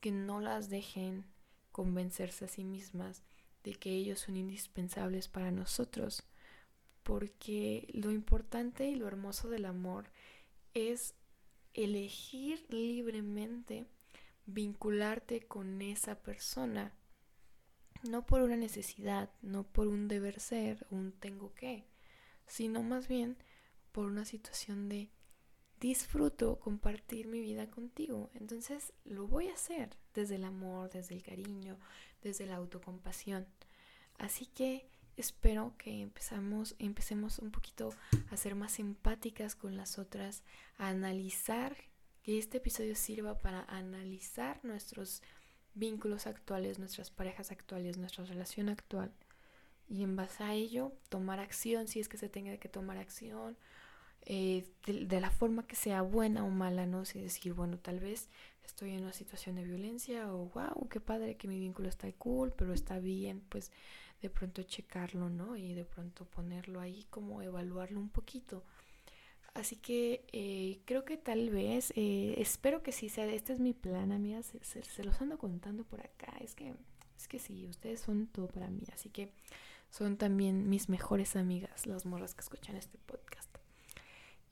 que 0.00 0.10
no 0.10 0.40
las 0.40 0.70
dejen 0.70 1.24
convencerse 1.72 2.46
a 2.46 2.48
sí 2.48 2.64
mismas 2.64 3.22
de 3.62 3.74
que 3.74 3.90
ellos 3.90 4.20
son 4.20 4.36
indispensables 4.36 5.28
para 5.28 5.50
nosotros, 5.50 6.24
porque 7.02 7.86
lo 7.92 8.10
importante 8.10 8.88
y 8.88 8.94
lo 8.94 9.06
hermoso 9.06 9.48
del 9.50 9.66
amor 9.66 10.10
es 10.74 11.14
elegir 11.74 12.64
libremente 12.70 13.86
vincularte 14.46 15.42
con 15.42 15.82
esa 15.82 16.16
persona, 16.20 16.92
no 18.02 18.26
por 18.26 18.42
una 18.42 18.56
necesidad, 18.56 19.30
no 19.42 19.64
por 19.64 19.88
un 19.88 20.08
deber 20.08 20.40
ser, 20.40 20.86
un 20.90 21.12
tengo 21.12 21.54
que, 21.54 21.84
sino 22.46 22.82
más 22.82 23.08
bien 23.08 23.36
por 23.92 24.06
una 24.06 24.24
situación 24.24 24.88
de 24.88 25.10
disfruto 25.80 26.58
compartir 26.60 27.26
mi 27.26 27.40
vida 27.40 27.70
contigo. 27.70 28.30
Entonces 28.34 28.92
lo 29.04 29.26
voy 29.26 29.48
a 29.48 29.54
hacer 29.54 29.96
desde 30.14 30.36
el 30.36 30.44
amor, 30.44 30.90
desde 30.90 31.14
el 31.14 31.22
cariño, 31.22 31.78
desde 32.22 32.46
la 32.46 32.56
autocompasión. 32.56 33.46
Así 34.18 34.46
que 34.46 34.86
espero 35.16 35.74
que 35.78 36.02
empezamos, 36.02 36.76
empecemos 36.78 37.38
un 37.38 37.50
poquito 37.50 37.94
a 38.30 38.36
ser 38.36 38.54
más 38.54 38.78
empáticas 38.78 39.54
con 39.54 39.76
las 39.76 39.98
otras, 39.98 40.42
a 40.76 40.88
analizar, 40.88 41.76
que 42.22 42.38
este 42.38 42.58
episodio 42.58 42.94
sirva 42.94 43.38
para 43.38 43.64
analizar 43.64 44.62
nuestros 44.62 45.22
vínculos 45.74 46.26
actuales, 46.26 46.78
nuestras 46.78 47.10
parejas 47.10 47.50
actuales, 47.50 47.98
nuestra 47.98 48.24
relación 48.24 48.68
actual. 48.68 49.12
Y 49.88 50.02
en 50.02 50.16
base 50.16 50.44
a 50.44 50.54
ello, 50.54 50.92
tomar 51.08 51.40
acción 51.40 51.88
si 51.88 52.00
es 52.00 52.08
que 52.08 52.16
se 52.16 52.28
tenga 52.28 52.56
que 52.58 52.68
tomar 52.68 52.98
acción 52.98 53.56
eh, 54.26 54.64
de, 54.86 55.20
la 55.20 55.30
forma 55.30 55.66
que 55.66 55.76
sea 55.76 56.02
buena 56.02 56.44
o 56.44 56.50
mala, 56.50 56.86
¿no? 56.86 57.04
Si 57.04 57.20
decir, 57.20 57.54
bueno, 57.54 57.78
tal 57.78 58.00
vez 58.00 58.28
estoy 58.64 58.92
en 58.92 59.02
una 59.02 59.12
situación 59.12 59.56
de 59.56 59.64
violencia 59.64 60.32
o 60.32 60.50
wow, 60.54 60.88
qué 60.88 61.00
padre 61.00 61.36
que 61.36 61.48
mi 61.48 61.58
vínculo 61.58 61.88
está 61.88 62.10
cool, 62.12 62.52
pero 62.56 62.72
está 62.72 62.98
bien, 62.98 63.42
pues 63.48 63.72
de 64.22 64.30
pronto 64.30 64.62
checarlo, 64.62 65.30
¿no? 65.30 65.56
Y 65.56 65.74
de 65.74 65.84
pronto 65.84 66.26
ponerlo 66.26 66.80
ahí, 66.80 67.06
como 67.10 67.42
evaluarlo 67.42 67.98
un 67.98 68.10
poquito. 68.10 68.62
Así 69.54 69.76
que 69.76 70.24
eh, 70.32 70.80
creo 70.84 71.04
que 71.04 71.16
tal 71.16 71.50
vez, 71.50 71.92
eh, 71.96 72.34
espero 72.38 72.82
que 72.82 72.92
sí 72.92 73.08
sea, 73.08 73.26
este 73.26 73.52
es 73.52 73.60
mi 73.60 73.72
plan, 73.72 74.12
amigas, 74.12 74.52
se, 74.62 74.82
se, 74.84 75.04
los 75.04 75.20
ando 75.20 75.38
contando 75.38 75.84
por 75.84 76.00
acá, 76.00 76.32
es 76.40 76.54
que, 76.54 76.74
es 77.16 77.28
que 77.28 77.38
sí, 77.38 77.66
ustedes 77.66 78.00
son 78.00 78.28
todo 78.28 78.46
para 78.46 78.70
mí, 78.70 78.82
así 78.92 79.10
que 79.10 79.32
son 79.90 80.16
también 80.16 80.68
mis 80.68 80.88
mejores 80.88 81.34
amigas, 81.36 81.86
las 81.86 82.06
morras 82.06 82.34
que 82.34 82.42
escuchan 82.42 82.76
este 82.76 82.98
podcast. 82.98 83.50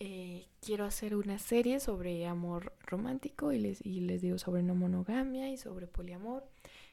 Eh, 0.01 0.47
quiero 0.61 0.85
hacer 0.85 1.17
una 1.17 1.39
serie 1.41 1.81
sobre 1.81 2.27
amor 2.27 2.73
romántico 2.87 3.53
y 3.53 3.59
les, 3.59 3.85
y 3.85 4.01
les 4.01 4.23
digo 4.23 4.39
sobre 4.39 4.63
no 4.63 4.75
monogamia 4.75 5.51
y 5.51 5.57
sobre 5.57 5.87
poliamor. 5.87 6.47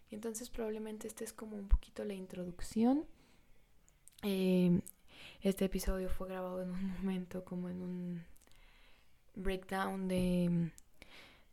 Entonces 0.09 0.49
probablemente 0.49 1.07
este 1.07 1.23
es 1.23 1.33
como 1.33 1.55
un 1.55 1.67
poquito 1.67 2.03
la 2.03 2.13
introducción. 2.13 3.05
Eh, 4.23 4.81
este 5.49 5.65
episodio 5.65 6.09
fue 6.09 6.27
grabado 6.27 6.61
en 6.61 6.71
un 6.71 6.87
momento 6.97 7.43
como 7.43 7.69
en 7.69 7.81
un 7.81 8.23
breakdown 9.35 10.07
de, 10.07 10.71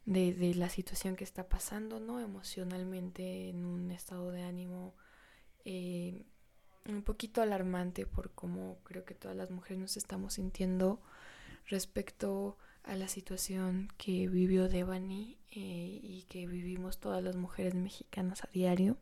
de, 0.06 0.54
la 0.54 0.68
situación 0.68 1.16
que 1.16 1.24
está 1.24 1.48
pasando, 1.48 2.00
¿no? 2.00 2.20
Emocionalmente 2.20 3.48
en 3.50 3.64
un 3.64 3.90
estado 3.90 4.30
de 4.30 4.42
ánimo 4.42 4.94
eh, 5.64 6.24
un 6.86 7.02
poquito 7.02 7.42
alarmante 7.42 8.06
por 8.06 8.32
cómo 8.32 8.78
creo 8.84 9.04
que 9.04 9.14
todas 9.14 9.36
las 9.36 9.50
mujeres 9.50 9.78
nos 9.78 9.96
estamos 9.96 10.34
sintiendo 10.34 11.00
respecto 11.66 12.56
a 12.82 12.96
la 12.96 13.06
situación 13.06 13.92
que 13.96 14.28
vivió 14.28 14.68
Devani 14.68 15.38
eh, 15.50 16.00
y 16.02 16.24
que 16.28 16.46
vivimos 16.46 16.98
todas 16.98 17.22
las 17.22 17.36
mujeres 17.36 17.74
mexicanas 17.74 18.42
a 18.42 18.48
diario 18.52 18.96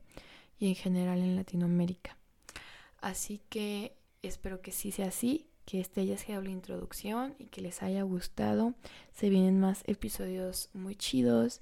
y 0.59 0.69
en 0.69 0.75
general 0.75 1.21
en 1.21 1.37
Latinoamérica. 1.37 2.17
Así 3.01 3.41
que 3.49 3.97
espero 4.23 4.61
que 4.61 4.73
sí 4.73 4.93
sea 4.93 5.09
así, 5.09 5.47
que 5.65 5.81
este 5.81 6.07
ya 6.07 6.19
sea 6.19 6.41
la 6.41 6.51
introducción 6.51 7.35
y 7.39 7.47
que 7.47 7.61
les 7.61 7.83
haya 7.83 8.03
gustado. 8.03 8.75
Se 9.13 9.29
vienen 9.31 9.61
más 9.61 9.83
episodios 9.87 10.71
muy 10.73 10.97
chidos 10.97 11.61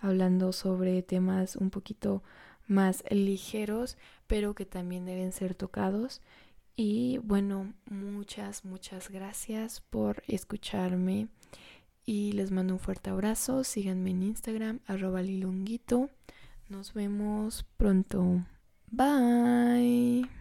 hablando 0.00 0.52
sobre 0.52 1.02
temas 1.02 1.56
un 1.56 1.70
poquito 1.70 2.22
más 2.66 3.02
ligeros, 3.10 3.96
pero 4.26 4.54
que 4.54 4.66
también 4.66 5.06
deben 5.06 5.32
ser 5.32 5.54
tocados 5.54 6.20
y 6.80 7.18
bueno, 7.24 7.74
muchas, 7.90 8.64
muchas 8.64 9.10
gracias 9.10 9.80
por 9.80 10.22
escucharme 10.28 11.26
y 12.06 12.30
les 12.32 12.52
mando 12.52 12.74
un 12.74 12.78
fuerte 12.78 13.10
abrazo. 13.10 13.64
Síganme 13.64 14.10
en 14.10 14.22
Instagram, 14.22 14.78
arroba 14.86 15.20
lilunguito. 15.20 16.08
Nos 16.68 16.94
vemos 16.94 17.66
pronto. 17.76 18.44
Bye. 18.92 20.28